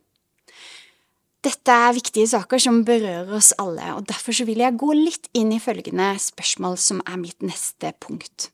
Dette 1.46 1.70
er 1.70 1.94
viktige 1.94 2.26
saker 2.32 2.62
som 2.62 2.82
berører 2.88 3.36
oss 3.38 3.52
alle, 3.62 3.92
og 3.94 4.08
derfor 4.10 4.48
vil 4.48 4.64
jeg 4.64 4.80
gå 4.82 4.94
litt 4.98 5.30
inn 5.38 5.52
i 5.54 5.62
følgende 5.62 6.16
spørsmål, 6.22 6.80
som 6.82 7.04
er 7.06 7.20
mitt 7.22 7.46
neste 7.46 7.92
punkt. 8.02 8.50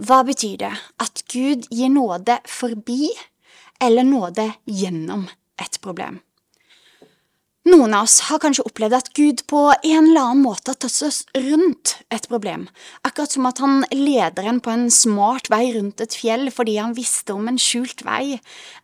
Hva 0.00 0.22
betyr 0.24 0.56
det 0.62 0.72
at 1.04 1.24
Gud 1.28 1.68
gir 1.68 1.92
nåde 1.92 2.38
forbi 2.48 3.10
eller 3.84 4.06
nåde 4.06 4.48
gjennom 4.64 5.26
et 5.60 5.76
problem? 5.84 6.22
Noen 7.68 7.92
av 7.92 8.06
oss 8.06 8.20
har 8.28 8.38
kanskje 8.40 8.64
opplevd 8.64 8.94
at 8.96 9.08
Gud 9.18 9.42
på 9.50 9.58
en 9.74 10.06
eller 10.06 10.22
annen 10.22 10.44
måte 10.46 10.72
har 10.72 10.78
tatt 10.80 11.02
oss 11.04 11.18
rundt 11.36 11.98
et 12.14 12.28
problem, 12.30 12.64
akkurat 13.04 13.34
som 13.34 13.48
at 13.50 13.60
han 13.60 13.82
leder 13.92 14.46
en 14.48 14.60
på 14.64 14.72
en 14.72 14.86
smart 14.94 15.50
vei 15.52 15.74
rundt 15.74 16.00
et 16.00 16.16
fjell 16.16 16.48
fordi 16.54 16.78
han 16.78 16.96
visste 16.96 17.36
om 17.36 17.50
en 17.50 17.60
skjult 17.60 18.06
vei, 18.06 18.38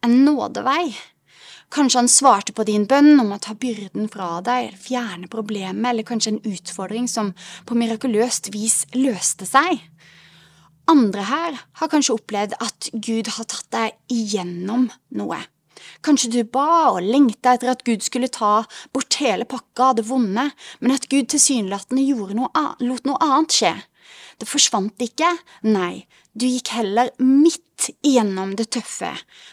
en 0.05 0.19
nådevei. 0.26 0.91
Kanskje 1.73 2.03
han 2.03 2.12
svarte 2.12 2.53
på 2.53 2.67
din 2.69 2.85
bønn 2.91 3.14
om 3.23 3.33
å 3.33 3.41
ta 3.41 3.57
byrden 3.57 4.11
fra 4.12 4.43
deg, 4.45 4.76
fjerne 4.76 5.31
problemet, 5.33 5.87
eller 5.91 6.05
kanskje 6.05 6.35
en 6.35 6.45
utfordring 6.53 7.09
som 7.09 7.33
på 7.64 7.79
mirakuløst 7.79 8.53
vis 8.53 8.83
løste 8.93 9.49
seg. 9.49 9.81
Andre 10.93 11.25
her 11.31 11.59
har 11.81 11.95
kanskje 11.95 12.19
opplevd 12.19 12.59
at 12.61 12.93
Gud 12.93 13.33
har 13.38 13.49
tatt 13.49 13.71
deg 13.73 13.97
igjennom 14.12 14.91
noe. 15.17 15.41
Kanskje 16.04 16.31
du 16.33 16.40
ba 16.45 16.95
og 16.95 17.02
lengta 17.04 17.54
etter 17.54 17.73
at 17.73 17.85
Gud 17.87 18.04
skulle 18.04 18.31
ta 18.33 18.64
bort 18.95 19.19
hele 19.21 19.47
pakka 19.49 19.90
av 19.90 19.99
det 19.99 20.07
vonde, 20.09 20.49
men 20.81 20.95
at 20.95 21.09
Gud 21.12 21.31
tilsynelatende 21.33 22.04
lot 22.85 23.07
noe 23.09 23.21
annet 23.25 23.59
skje. 23.59 23.75
Det 24.38 24.49
forsvant 24.50 25.00
ikke, 25.02 25.31
nei, 25.62 26.07
du 26.35 26.47
gikk 26.49 26.73
heller 26.75 27.12
midt 27.23 27.90
igjennom 28.02 28.54
det 28.59 28.71
tøffe, 28.75 29.12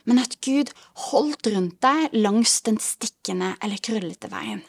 men 0.09 0.21
at 0.21 0.37
Gud 0.45 0.73
holdt 1.09 1.49
rundt 1.53 1.79
deg 1.83 2.13
langs 2.17 2.59
den 2.65 2.79
stikkende 2.81 3.55
eller 3.61 3.81
krøllete 3.81 4.31
veien. 4.31 4.63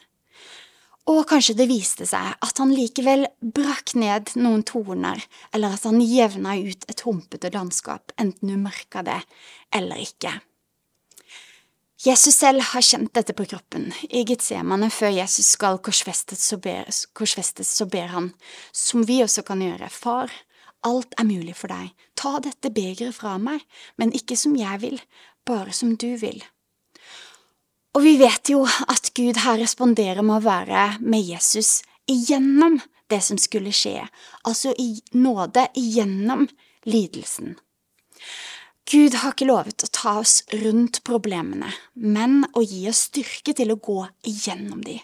Og 1.11 1.25
kanskje 1.27 1.57
det 1.59 1.67
viste 1.67 2.05
seg 2.07 2.29
at 2.39 2.59
han 2.61 2.71
likevel 2.71 3.25
brakk 3.41 3.91
ned 3.99 4.37
noen 4.39 4.63
torner, 4.63 5.19
eller 5.51 5.75
at 5.75 5.83
han 5.89 5.99
jevna 5.99 6.55
ut 6.55 6.87
et 6.87 7.03
humpete 7.03 7.51
landskap, 7.51 8.13
enten 8.15 8.53
du 8.53 8.55
merka 8.61 9.03
det 9.03 9.19
eller 9.75 9.99
ikke. 9.99 10.37
Jesus 12.03 12.35
selv 12.35 12.61
har 12.73 12.83
kjent 12.83 13.13
dette 13.15 13.31
på 13.31 13.45
kroppen. 13.47 13.87
I 14.11 14.25
Getsemane, 14.27 14.89
før 14.91 15.13
Jesus 15.15 15.53
skal 15.55 15.79
korsfestes, 15.79 16.41
så 16.49 16.57
ber, 16.59 16.89
korsfestes, 17.15 17.69
så 17.77 17.87
ber 17.87 18.11
han, 18.11 18.33
som 18.75 19.05
vi 19.07 19.21
også 19.23 19.45
kan 19.47 19.63
gjøre, 19.63 19.87
Far, 19.87 20.33
alt 20.83 21.15
er 21.15 21.29
mulig 21.29 21.55
for 21.55 21.71
deg, 21.71 21.93
ta 22.19 22.41
dette 22.43 22.73
begeret 22.75 23.15
fra 23.15 23.37
meg, 23.39 23.63
men 23.95 24.11
ikke 24.11 24.35
som 24.35 24.57
jeg 24.59 24.81
vil, 24.83 24.99
bare 25.47 25.71
som 25.71 25.95
du 25.95 26.09
vil. 26.19 26.43
Og 27.95 28.03
vi 28.03 28.17
vet 28.19 28.51
jo 28.51 28.65
at 28.65 29.11
Gud 29.15 29.39
her 29.45 29.61
responderer 29.61 30.25
med 30.25 30.41
å 30.41 30.47
være 30.47 30.85
med 30.99 31.23
Jesus 31.23 31.83
igjennom 32.09 32.81
det 33.07 33.21
som 33.23 33.39
skulle 33.39 33.71
skje, 33.71 34.01
altså 34.43 34.73
i 34.75 34.97
nåde 35.15 35.69
igjennom 35.79 36.49
lidelsen. 36.89 37.55
Gud 38.89 39.15
har 39.21 39.31
ikke 39.31 39.47
lovet 39.47 39.85
å 39.85 39.91
ta 39.95 40.17
oss 40.19 40.41
rundt 40.59 41.01
problemene, 41.07 41.71
men 41.95 42.43
å 42.53 42.63
gi 42.65 42.83
oss 42.91 43.07
styrke 43.07 43.55
til 43.55 43.71
å 43.73 43.79
gå 43.79 43.99
igjennom 44.27 44.83
de. 44.83 44.99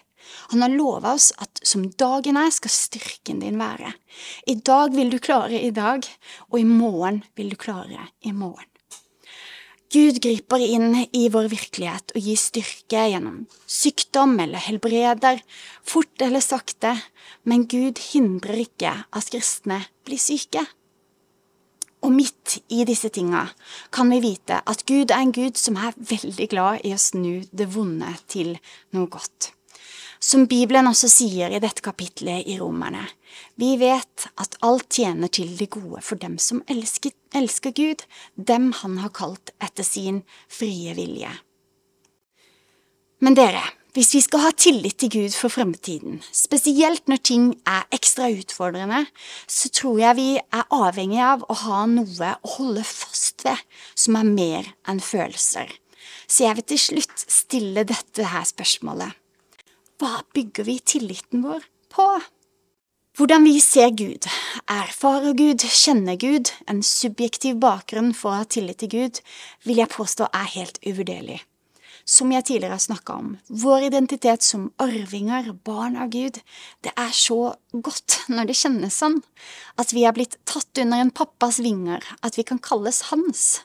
Han 0.52 0.62
har 0.62 0.72
lova 0.74 1.14
oss 1.16 1.30
at 1.40 1.62
som 1.66 1.86
dagen 1.98 2.36
er, 2.36 2.50
skal 2.52 2.72
styrken 2.72 3.40
din 3.40 3.58
være. 3.60 3.94
I 4.46 4.58
dag 4.60 4.92
vil 4.94 5.12
du 5.12 5.18
klare 5.22 5.62
i 5.64 5.72
dag, 5.74 6.04
og 6.50 6.58
i 6.60 6.66
morgen 6.68 7.22
vil 7.38 7.54
du 7.54 7.56
klare 7.60 8.10
i 8.20 8.34
morgen. 8.36 8.66
Gud 9.90 10.20
griper 10.22 10.62
inn 10.62 10.92
i 11.18 11.24
vår 11.34 11.48
virkelighet 11.50 12.12
og 12.14 12.22
gir 12.22 12.38
styrke 12.38 13.08
gjennom 13.10 13.40
sykdom 13.66 14.36
eller 14.38 14.62
helbreder, 14.62 15.40
fort 15.82 16.22
eller 16.22 16.44
sakte, 16.44 16.92
men 17.42 17.64
Gud 17.66 17.98
hindrer 18.12 18.60
ikke 18.68 18.92
at 19.02 19.32
kristne 19.32 19.80
blir 20.06 20.20
syke. 20.22 20.62
Og 22.00 22.12
midt 22.14 22.58
i 22.72 22.84
disse 22.88 23.10
tinga 23.12 23.44
kan 23.92 24.08
vi 24.12 24.22
vite 24.24 24.62
at 24.64 24.84
Gud 24.88 25.10
er 25.12 25.20
en 25.20 25.32
Gud 25.36 25.58
som 25.60 25.76
er 25.76 25.96
veldig 25.96 26.46
glad 26.52 26.84
i 26.88 26.94
å 26.96 27.00
snu 27.00 27.42
det 27.52 27.68
vonde 27.74 28.14
til 28.30 28.54
noe 28.96 29.10
godt. 29.12 29.52
Som 30.20 30.44
Bibelen 30.48 30.88
også 30.88 31.08
sier 31.08 31.52
i 31.52 31.60
dette 31.60 31.80
kapitlet 31.84 32.48
i 32.48 32.58
Romerne, 32.60 33.06
vi 33.56 33.72
vet 33.80 34.26
at 34.40 34.58
alt 34.64 34.88
tjener 34.92 35.32
til 35.32 35.54
det 35.56 35.70
gode 35.72 36.02
for 36.04 36.20
dem 36.20 36.36
som 36.36 36.60
elsker, 36.68 37.14
elsker 37.36 37.72
Gud, 37.76 38.04
dem 38.36 38.68
han 38.82 38.98
har 39.00 39.14
kalt 39.16 39.52
etter 39.64 39.86
sin 39.86 40.20
frie 40.48 40.92
vilje. 40.96 41.32
Men 43.24 43.36
dere, 43.36 43.62
hvis 43.94 44.12
vi 44.14 44.20
skal 44.22 44.44
ha 44.44 44.50
tillit 44.54 45.00
til 45.02 45.10
Gud 45.10 45.34
for 45.34 45.50
fremtiden, 45.50 46.20
spesielt 46.32 47.08
når 47.10 47.22
ting 47.26 47.46
er 47.66 47.88
ekstra 47.94 48.28
utfordrende, 48.30 49.04
så 49.50 49.70
tror 49.74 49.98
jeg 49.98 50.18
vi 50.18 50.28
er 50.38 50.68
avhengig 50.70 51.22
av 51.26 51.42
å 51.50 51.56
ha 51.64 51.80
noe 51.90 52.34
å 52.38 52.52
holde 52.56 52.84
fast 52.86 53.42
ved 53.46 53.58
som 53.98 54.18
er 54.20 54.30
mer 54.30 54.70
enn 54.88 55.02
følelser. 55.02 55.72
Så 56.30 56.46
jeg 56.46 56.60
vil 56.60 56.68
til 56.70 56.82
slutt 56.84 57.24
stille 57.26 57.86
dette 57.88 58.30
her 58.30 58.46
spørsmålet. 58.46 59.16
Hva 59.98 60.22
bygger 60.34 60.70
vi 60.70 60.78
tilliten 60.78 61.42
vår 61.44 61.66
på? 61.90 62.06
Hvordan 63.18 63.44
vi 63.44 63.58
ser 63.60 63.90
Gud, 63.90 64.24
erfarer 64.70 65.34
Gud, 65.36 65.66
kjenner 65.66 66.14
Gud, 66.16 66.54
en 66.70 66.80
subjektiv 66.86 67.58
bakgrunn 67.60 68.14
for 68.14 68.30
å 68.30 68.40
ha 68.44 68.48
tillit 68.48 68.80
til 68.80 68.94
Gud, 68.94 69.22
vil 69.66 69.82
jeg 69.82 69.92
påstå 69.98 70.30
er 70.30 70.52
helt 70.54 70.78
uvurderlig 70.86 71.42
som 72.04 72.32
jeg 72.32 72.46
tidligere 72.48 72.76
har 72.76 72.82
snakka 72.82 73.16
om, 73.20 73.32
vår 73.48 73.88
identitet 73.90 74.44
som 74.46 74.68
arvinger, 74.82 75.52
barn 75.66 75.98
av 76.00 76.12
Gud, 76.12 76.40
det 76.84 76.92
er 76.96 77.14
så 77.14 77.54
godt 77.72 78.20
når 78.34 78.50
det 78.50 78.58
kjennes 78.60 79.00
sånn, 79.02 79.20
at 79.80 79.94
vi 79.96 80.04
er 80.04 80.16
blitt 80.16 80.38
tatt 80.48 80.82
under 80.82 81.02
en 81.02 81.14
pappas 81.14 81.60
vinger, 81.64 82.04
at 82.22 82.38
vi 82.38 82.46
kan 82.46 82.62
kalles 82.62 83.08
hans. 83.10 83.60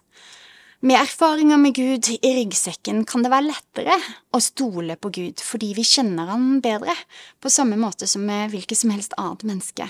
Med 0.86 1.00
erfaringer 1.00 1.58
med 1.58 1.74
Gud 1.74 2.10
i 2.14 2.32
ryggsekken 2.36 3.06
kan 3.10 3.24
det 3.26 3.32
være 3.34 3.48
lettere 3.48 3.96
å 4.36 4.42
stole 4.44 4.98
på 5.02 5.10
Gud 5.16 5.42
fordi 5.42 5.72
vi 5.74 5.86
kjenner 5.88 6.30
han 6.30 6.60
bedre, 6.62 6.94
på 7.42 7.50
samme 7.50 7.80
måte 7.80 8.06
som 8.12 8.26
med 8.28 8.52
hvilket 8.54 8.84
som 8.84 8.92
helst 8.94 9.16
annet 9.18 9.48
menneske. 9.48 9.88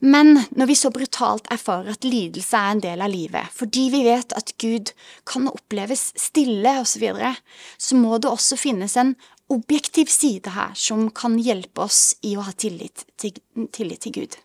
Men 0.00 0.40
når 0.56 0.68
vi 0.70 0.76
så 0.78 0.90
brutalt 0.94 1.46
erfarer 1.52 1.94
at 1.94 2.06
lidelse 2.06 2.58
er 2.58 2.74
en 2.74 2.82
del 2.82 3.04
av 3.04 3.12
livet, 3.12 3.52
fordi 3.54 3.86
vi 3.92 4.02
vet 4.06 4.34
at 4.36 4.54
Gud 4.60 4.90
kan 5.28 5.46
oppleves 5.50 6.10
stille 6.18 6.78
osv., 6.80 6.94
så, 6.94 7.02
videre, 7.02 7.34
så 7.78 7.98
må 7.98 8.18
det 8.18 8.30
også 8.30 8.58
finnes 8.60 8.96
en 9.00 9.14
objektiv 9.52 10.10
side 10.12 10.54
her 10.54 10.72
som 10.78 11.08
kan 11.14 11.36
hjelpe 11.38 11.84
oss 11.84 12.14
i 12.22 12.34
å 12.36 12.44
ha 12.46 12.54
tillit 12.56 13.04
til, 13.20 13.36
tillit 13.74 14.06
til 14.06 14.14
Gud. 14.18 14.36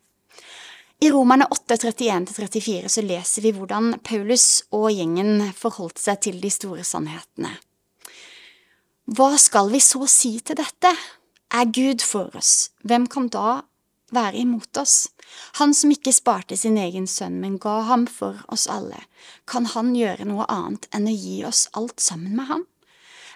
I 1.00 1.12
Romerne 1.14 1.46
8.31-34 1.48 2.90
så 2.92 3.04
leser 3.06 3.46
vi 3.46 3.54
hvordan 3.56 3.94
Paulus 4.04 4.66
og 4.76 4.90
gjengen 4.92 5.46
forholdt 5.56 6.02
seg 6.02 6.20
til 6.26 6.42
de 6.44 6.52
store 6.52 6.84
sannhetene. 6.84 7.54
Hva 9.10 9.32
skal 9.42 9.72
vi 9.72 9.80
så 9.82 10.04
si 10.12 10.36
til 10.44 10.60
dette? 10.60 10.92
Er 11.50 11.72
Gud 11.74 12.04
for 12.06 12.36
oss, 12.38 12.70
hvem 12.86 13.08
kan 13.10 13.32
da 13.32 13.62
være 14.16 14.42
imot 14.42 14.78
oss? 14.78 15.10
Han 15.60 15.74
som 15.74 15.92
ikke 15.94 16.14
sparte 16.16 16.58
sin 16.58 16.78
egen 16.78 17.08
sønn, 17.08 17.40
men 17.42 17.60
ga 17.62 17.82
ham 17.90 18.08
for 18.08 18.42
oss 18.48 18.68
alle, 18.68 19.04
kan 19.46 19.70
han 19.76 19.94
gjøre 19.96 20.26
noe 20.30 20.48
annet 20.50 20.90
enn 20.96 21.08
å 21.10 21.16
gi 21.16 21.40
oss 21.48 21.68
alt 21.78 22.02
sammen 22.04 22.36
med 22.38 22.50
ham? 22.50 22.66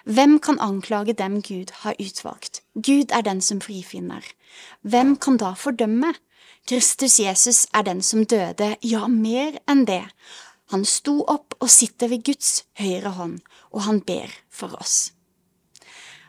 Hvem 0.04 0.38
kan 0.38 0.60
anklage 0.60 1.14
dem 1.16 1.40
Gud 1.40 1.70
har 1.80 1.96
utvalgt? 1.98 2.60
Gud 2.74 3.12
er 3.12 3.22
den 3.24 3.40
som 3.40 3.62
frifinner. 3.64 4.24
Hvem 4.82 5.16
kan 5.16 5.38
da 5.40 5.54
fordømme? 5.56 6.12
Kristus 6.68 7.18
Jesus 7.20 7.66
er 7.72 7.82
den 7.82 8.02
som 8.02 8.24
døde, 8.24 8.76
ja, 8.82 9.06
mer 9.08 9.56
enn 9.68 9.84
det. 9.88 10.04
Han 10.72 10.84
sto 10.84 11.22
opp 11.28 11.56
og 11.60 11.72
sitter 11.72 12.08
ved 12.12 12.24
Guds 12.24 12.64
høyre 12.80 13.16
hånd, 13.16 13.40
og 13.72 13.84
han 13.88 14.00
ber 14.00 14.32
for 14.52 14.76
oss. 14.80 15.12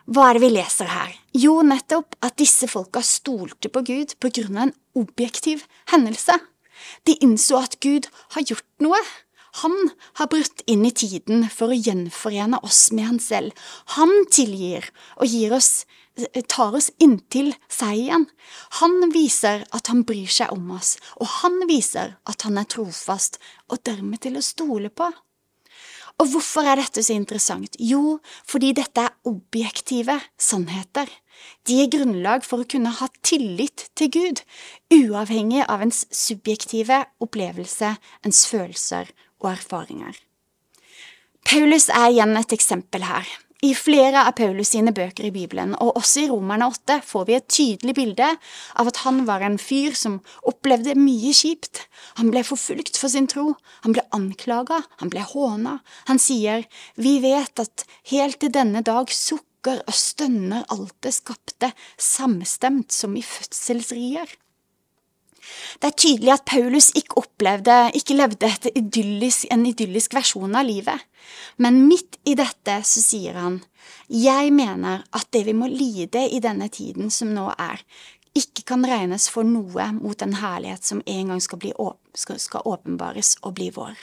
Hva 0.06 0.28
er 0.30 0.36
det 0.36 0.44
vi 0.44 0.52
leser 0.54 0.86
her? 0.86 1.14
Jo, 1.34 1.58
nettopp 1.66 2.14
at 2.22 2.36
disse 2.38 2.68
folka 2.70 3.00
stolte 3.02 3.66
på 3.74 3.82
Gud 3.88 4.12
på 4.22 4.30
grunn 4.38 4.58
av 4.58 4.68
en 4.68 4.76
objektiv 5.02 5.64
hendelse. 5.90 6.36
De 7.10 7.16
innså 7.26 7.58
at 7.58 7.74
Gud 7.82 8.06
har 8.36 8.46
gjort 8.46 8.68
noe. 8.84 9.00
Han 9.64 9.74
har 10.20 10.30
brutt 10.30 10.62
inn 10.70 10.84
i 10.86 10.92
tiden 10.94 11.48
for 11.50 11.72
å 11.72 11.78
gjenforene 11.80 12.60
oss 12.62 12.92
med 12.94 13.08
han 13.08 13.18
selv. 13.18 13.56
Han 13.96 14.12
tilgir 14.30 14.86
og 15.16 15.26
gir 15.26 15.56
oss, 15.56 15.88
tar 16.54 16.76
oss 16.78 16.92
inntil 17.02 17.56
seg 17.66 18.04
igjen. 18.04 18.30
Han 18.78 19.10
viser 19.10 19.66
at 19.74 19.90
han 19.90 20.06
bryr 20.06 20.30
seg 20.30 20.54
om 20.54 20.70
oss, 20.76 21.00
og 21.18 21.40
han 21.40 21.64
viser 21.66 22.14
at 22.30 22.46
han 22.46 22.62
er 22.62 22.70
trofast 22.70 23.40
og 23.72 23.82
dermed 23.82 24.22
til 24.22 24.38
å 24.38 24.44
stole 24.54 24.92
på. 24.92 25.10
Og 26.16 26.30
hvorfor 26.32 26.64
er 26.64 26.80
dette 26.80 27.02
så 27.04 27.12
interessant? 27.12 27.76
Jo, 27.76 28.18
fordi 28.48 28.72
dette 28.76 29.04
er 29.04 29.16
objektive 29.28 30.16
sannheter. 30.40 31.10
De 31.68 31.76
er 31.82 31.90
grunnlag 31.92 32.44
for 32.46 32.64
å 32.64 32.68
kunne 32.68 32.94
ha 32.98 33.08
tillit 33.20 33.90
til 33.98 34.08
Gud, 34.14 34.40
uavhengig 34.94 35.66
av 35.68 35.84
ens 35.84 36.06
subjektive 36.14 37.02
opplevelse, 37.20 37.92
ens 38.24 38.46
følelser 38.48 39.12
og 39.42 39.50
erfaringer. 39.52 40.16
Paulus 41.46 41.90
er 41.92 42.08
igjen 42.14 42.32
et 42.40 42.56
eksempel 42.56 43.04
her. 43.06 43.28
I 43.64 43.70
flere 43.72 44.20
av 44.28 44.34
Paulus 44.36 44.74
sine 44.74 44.92
bøker 44.92 45.24
i 45.24 45.32
Bibelen, 45.32 45.72
og 45.80 45.96
også 45.96 46.26
i 46.26 46.28
Romerne 46.28 46.66
8, 46.68 46.98
får 47.08 47.24
vi 47.24 47.36
et 47.38 47.46
tydelig 47.48 47.94
bilde 47.96 48.26
av 48.76 48.90
at 48.90 49.00
han 49.06 49.22
var 49.28 49.40
en 49.46 49.56
fyr 49.56 49.96
som 49.96 50.18
opplevde 50.44 50.92
mye 51.00 51.32
kjipt. 51.32 51.86
Han 52.20 52.28
ble 52.34 52.44
forfulgt 52.44 53.00
for 53.00 53.08
sin 53.08 53.28
tro, 53.32 53.54
han 53.86 53.96
ble 53.96 54.04
anklaga, 54.16 54.82
han 55.00 55.12
ble 55.12 55.24
håna. 55.24 55.78
Han 56.10 56.20
sier, 56.20 56.68
Vi 57.00 57.16
vet 57.24 57.64
at 57.64 57.86
helt 58.12 58.42
til 58.44 58.52
denne 58.52 58.84
dag 58.84 59.08
sukker 59.08 59.80
og 59.88 59.96
stønner 59.96 60.68
alt 60.68 60.94
det 61.00 61.16
skapte, 61.16 61.72
samstemt 61.96 62.92
som 62.92 63.16
i 63.16 63.24
fødselsrier. 63.24 64.36
Det 65.80 65.90
er 65.90 65.96
tydelig 66.00 66.32
at 66.32 66.46
Paulus 66.48 66.90
ikke 66.96 67.20
opplevde, 67.20 67.76
ikke 67.98 68.16
levde 68.16 68.50
idyllisk, 68.72 69.46
en 69.52 69.66
idyllisk 69.68 70.16
versjon 70.16 70.56
av 70.56 70.66
livet. 70.68 71.04
Men 71.62 71.82
midt 71.88 72.18
i 72.24 72.36
dette 72.38 72.80
så 72.86 73.02
sier 73.02 73.38
han, 73.38 73.60
jeg 74.08 74.52
mener 74.54 75.04
at 75.14 75.28
det 75.34 75.44
vi 75.46 75.54
må 75.56 75.68
lide 75.70 76.26
i 76.32 76.40
denne 76.42 76.68
tiden 76.72 77.12
som 77.12 77.32
nå 77.34 77.50
er, 77.52 77.82
ikke 78.36 78.66
kan 78.68 78.84
regnes 78.84 79.30
for 79.32 79.48
noe 79.48 79.88
mot 79.96 80.18
den 80.20 80.36
herlighet 80.42 80.84
som 80.84 81.00
en 81.06 81.32
gang 81.32 81.40
skal, 81.40 81.60
bli, 81.62 81.72
skal 82.14 82.68
åpenbares 82.68 83.36
og 83.42 83.56
bli 83.56 83.70
vår. 83.72 83.96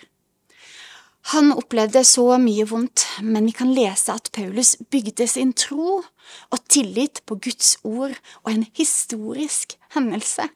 Han 1.32 1.54
opplevde 1.56 2.02
så 2.04 2.26
mye 2.42 2.66
vondt, 2.68 3.06
men 3.24 3.46
vi 3.48 3.54
kan 3.56 3.72
lese 3.72 4.12
at 4.12 4.28
Paulus 4.36 4.76
bygde 4.92 5.28
sin 5.30 5.54
tro 5.56 6.02
og 6.02 6.66
tillit 6.68 7.22
på 7.30 7.38
Guds 7.46 7.78
ord 7.88 8.18
og 8.44 8.52
en 8.52 8.66
historisk 8.76 9.78
hendelse. 9.96 10.50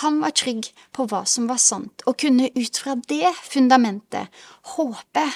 Han 0.00 0.20
var 0.22 0.32
trygg 0.36 0.70
på 0.96 1.04
hva 1.10 1.24
som 1.28 1.48
var 1.50 1.60
sant, 1.60 2.04
og 2.08 2.16
kunne 2.22 2.48
ut 2.54 2.78
fra 2.80 2.96
det 3.08 3.28
fundamentet 3.44 4.32
håpe 4.76 5.26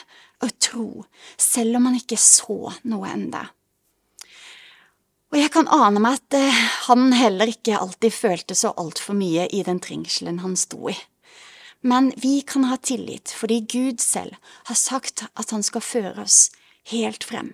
og 0.44 0.54
tro, 0.62 0.88
selv 1.36 1.76
om 1.76 1.90
han 1.90 1.98
ikke 1.98 2.18
så 2.20 2.72
noe 2.88 3.10
enda. 3.12 3.44
Og 5.34 5.40
jeg 5.40 5.50
kan 5.52 5.68
ane 5.74 6.00
meg 6.00 6.20
at 6.20 6.36
eh, 6.38 6.62
han 6.86 7.10
heller 7.12 7.50
ikke 7.50 7.76
alltid 7.76 8.14
følte 8.14 8.56
så 8.56 8.72
altfor 8.78 9.16
mye 9.18 9.48
i 9.52 9.62
den 9.66 9.80
trengselen 9.82 10.40
han 10.44 10.54
sto 10.56 10.88
i. 10.92 10.96
Men 11.86 12.12
vi 12.16 12.40
kan 12.46 12.64
ha 12.70 12.78
tillit 12.80 13.34
fordi 13.34 13.60
Gud 13.68 14.00
selv 14.00 14.38
har 14.70 14.78
sagt 14.78 15.26
at 15.34 15.52
han 15.52 15.66
skal 15.66 15.84
føre 15.84 16.24
oss 16.24 16.48
helt 16.92 17.26
frem. 17.26 17.52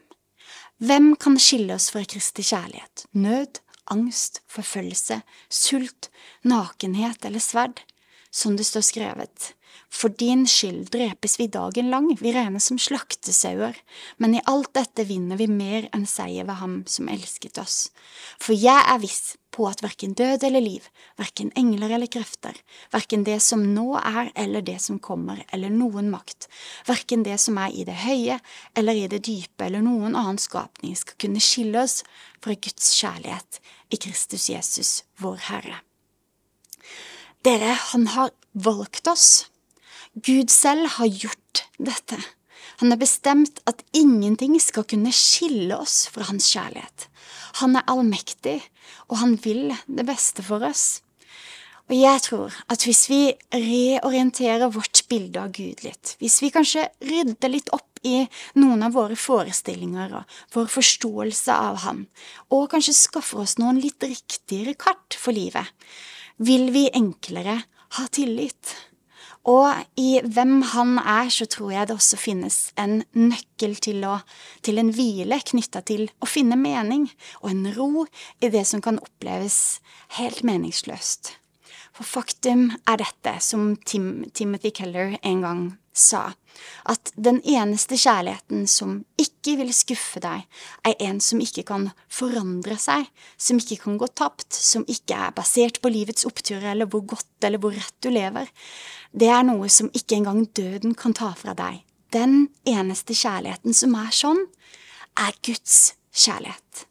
Hvem 0.82 1.14
kan 1.16 1.38
skille 1.40 1.74
oss 1.74 1.90
fra 1.94 2.04
Kristi 2.08 2.44
kjærlighet? 2.46 3.06
Nød, 3.12 3.60
angst, 3.90 4.42
forfølgelse, 4.50 5.22
sult, 5.48 6.10
nakenhet 6.44 7.24
eller 7.24 7.42
sverd, 7.42 7.82
som 8.30 8.56
det 8.56 8.66
står 8.68 8.86
skrevet. 8.86 9.52
For 9.92 10.08
din 10.08 10.46
skyld 10.48 10.88
drepes 10.94 11.36
vi 11.40 11.50
dagen 11.52 11.90
lang, 11.92 12.08
vi 12.20 12.32
regnes 12.32 12.70
som 12.70 12.78
slaktesauer, 12.80 13.76
men 14.16 14.36
i 14.38 14.44
alt 14.48 14.72
dette 14.76 15.04
vinner 15.08 15.40
vi 15.40 15.50
mer 15.50 15.88
enn 15.92 16.06
seier 16.08 16.48
ved 16.48 16.60
ham 16.62 16.80
som 16.88 17.10
elsket 17.12 17.60
oss. 17.60 17.90
For 18.40 18.56
jeg 18.56 18.78
er 18.88 19.02
viss 19.02 19.34
på 19.52 19.66
at 19.68 19.82
verken 19.84 20.14
død 20.16 20.46
eller 20.48 20.64
liv, 20.64 20.86
verken 21.20 21.52
engler 21.58 21.92
eller 21.96 22.10
krefter, 22.10 22.56
verken 22.92 23.24
det 23.26 23.38
som 23.44 23.62
nå 23.74 23.86
er 24.00 24.32
eller 24.38 24.64
det 24.64 24.78
som 24.82 24.98
kommer, 25.02 25.44
eller 25.52 25.72
noen 25.72 26.10
makt, 26.12 26.48
verken 26.88 27.24
det 27.26 27.38
som 27.42 27.60
er 27.60 27.76
i 27.76 27.86
det 27.88 27.98
høye 28.02 28.40
eller 28.78 28.98
i 28.98 29.06
det 29.12 29.22
dype 29.28 29.68
eller 29.68 29.84
noen 29.84 30.16
annen 30.16 30.40
skapning, 30.40 30.96
skal 30.96 31.20
kunne 31.20 31.42
skille 31.44 31.84
oss 31.84 32.00
fra 32.42 32.56
Guds 32.56 32.92
kjærlighet 32.98 33.60
i 33.92 34.00
Kristus 34.00 34.48
Jesus, 34.50 34.92
vår 35.20 35.40
Herre. 35.50 35.80
Dere, 37.42 37.74
han 37.92 38.06
har 38.14 38.30
valgt 38.52 39.08
oss. 39.10 39.48
Gud 40.14 40.50
selv 40.50 40.86
har 40.98 41.06
gjort 41.10 41.64
dette. 41.78 42.18
Han 42.82 42.90
har 42.90 43.00
bestemt 43.00 43.60
at 43.66 43.82
ingenting 43.92 44.58
skal 44.60 44.86
kunne 44.88 45.12
skille 45.14 45.76
oss 45.76 46.06
fra 46.12 46.26
hans 46.28 46.48
kjærlighet. 46.54 47.08
Han 47.60 47.76
er 47.76 47.88
allmektig, 47.90 48.60
og 49.10 49.18
han 49.20 49.36
vil 49.44 49.72
det 49.86 50.06
beste 50.08 50.44
for 50.46 50.64
oss. 50.64 51.02
Og 51.90 51.96
jeg 51.98 52.22
tror 52.24 52.54
at 52.72 52.84
hvis 52.86 53.02
vi 53.10 53.22
reorienterer 53.52 54.70
vårt 54.72 55.02
bilde 55.10 55.42
av 55.42 55.50
Gud 55.52 55.82
litt, 55.84 56.14
hvis 56.22 56.38
vi 56.44 56.52
kanskje 56.54 56.86
rydder 57.04 57.52
litt 57.52 57.72
opp 57.74 58.00
i 58.06 58.22
noen 58.58 58.82
av 58.86 58.94
våre 58.96 59.18
forestillinger 59.18 60.14
og 60.20 60.38
vår 60.54 60.70
forståelse 60.72 61.52
av 61.54 61.82
ham, 61.84 62.06
og 62.54 62.70
kanskje 62.72 62.96
skaffer 62.96 63.42
oss 63.44 63.58
noen 63.60 63.82
litt 63.82 64.02
riktigere 64.02 64.74
kart 64.78 65.18
for 65.18 65.36
livet, 65.36 65.68
vil 66.42 66.70
vi 66.74 66.88
enklere 66.94 67.60
ha 67.98 68.06
tillit. 68.14 68.72
Og 69.48 69.74
i 69.98 70.20
hvem 70.22 70.60
han 70.70 70.98
er, 70.98 71.26
så 71.34 71.48
tror 71.50 71.72
jeg 71.74 71.88
det 71.88 71.96
også 71.96 72.18
finnes 72.20 72.58
en 72.78 73.00
nøkkel 73.18 73.74
til, 73.82 74.04
å, 74.06 74.20
til 74.62 74.78
en 74.78 74.92
hvile 74.94 75.40
knytta 75.42 75.82
til 75.88 76.06
å 76.22 76.28
finne 76.30 76.58
mening, 76.58 77.08
og 77.42 77.50
en 77.50 77.64
ro 77.74 78.06
i 78.38 78.52
det 78.54 78.62
som 78.70 78.84
kan 78.84 79.02
oppleves 79.02 79.80
helt 80.18 80.44
meningsløst. 80.46 81.34
For 81.92 82.08
faktum 82.08 82.70
er 82.88 83.00
dette, 83.02 83.36
som 83.44 83.74
Tim, 83.84 84.24
Timothy 84.32 84.72
Keller 84.74 85.18
en 85.22 85.42
gang 85.44 85.62
sa 85.92 86.30
at 86.88 87.12
den 87.20 87.40
eneste 87.44 87.98
kjærligheten 88.00 88.64
som 88.70 89.02
ikke 89.20 89.58
vil 89.60 89.72
skuffe 89.76 90.20
deg, 90.24 90.46
er 90.88 90.96
en 91.04 91.20
som 91.20 91.40
ikke 91.42 91.64
kan 91.68 91.90
forandre 92.12 92.78
seg, 92.80 93.08
som 93.36 93.60
ikke 93.60 93.80
kan 93.84 93.98
gå 94.00 94.08
tapt, 94.16 94.48
som 94.56 94.86
ikke 94.88 95.18
er 95.28 95.34
basert 95.36 95.80
på 95.82 95.92
livets 95.92 96.26
oppturer 96.28 96.72
eller 96.72 96.88
hvor 96.88 97.04
godt 97.14 97.44
eller 97.44 97.60
hvor 97.60 97.76
rett 97.76 97.96
du 98.00 98.08
lever. 98.12 98.48
Det 99.12 99.28
er 99.28 99.44
noe 99.48 99.68
som 99.72 99.90
ikke 99.92 100.20
engang 100.20 100.46
døden 100.56 100.96
kan 100.98 101.16
ta 101.16 101.32
fra 101.36 101.56
deg. 101.58 101.82
Den 102.12 102.48
eneste 102.68 103.16
kjærligheten 103.16 103.76
som 103.76 103.96
er 104.00 104.12
sånn, 104.16 104.46
er 105.20 105.36
Guds 105.44 105.92
kjærlighet. 106.12 106.86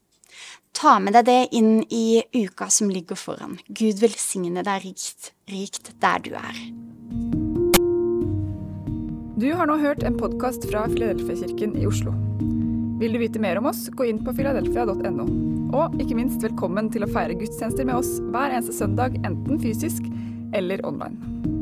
Ta 0.81 0.95
med 0.97 1.13
deg 1.13 1.27
det 1.27 1.41
inn 1.53 1.83
i 1.93 2.23
uka 2.33 2.65
som 2.73 2.89
ligger 2.89 3.19
foran. 3.19 3.59
Gud 3.69 3.99
velsigne 4.01 4.63
deg 4.65 4.81
rikt, 4.81 5.27
rikt 5.45 5.91
der 6.01 6.23
du 6.25 6.31
er. 6.33 6.57
Du 9.37 9.45
har 9.59 9.69
nå 9.69 9.75
hørt 9.77 10.01
en 10.01 10.17
podkast 10.17 10.65
fra 10.71 10.87
Filadelfia-kirken 10.89 11.77
i 11.77 11.85
Oslo. 11.85 12.15
Vil 12.97 13.13
du 13.13 13.21
vite 13.21 13.41
mer 13.43 13.61
om 13.61 13.69
oss, 13.69 13.83
gå 13.93 14.09
inn 14.09 14.23
på 14.25 14.33
filadelfia.no. 14.39 15.27
Og 15.69 16.01
ikke 16.01 16.17
minst 16.17 16.41
velkommen 16.41 16.89
til 16.89 17.05
å 17.05 17.13
feire 17.13 17.37
gudstjenester 17.37 17.85
med 17.85 18.01
oss 18.01 18.15
hver 18.33 18.49
eneste 18.49 18.73
søndag, 18.81 19.21
enten 19.21 19.61
fysisk 19.61 20.09
eller 20.57 20.81
online. 20.81 21.61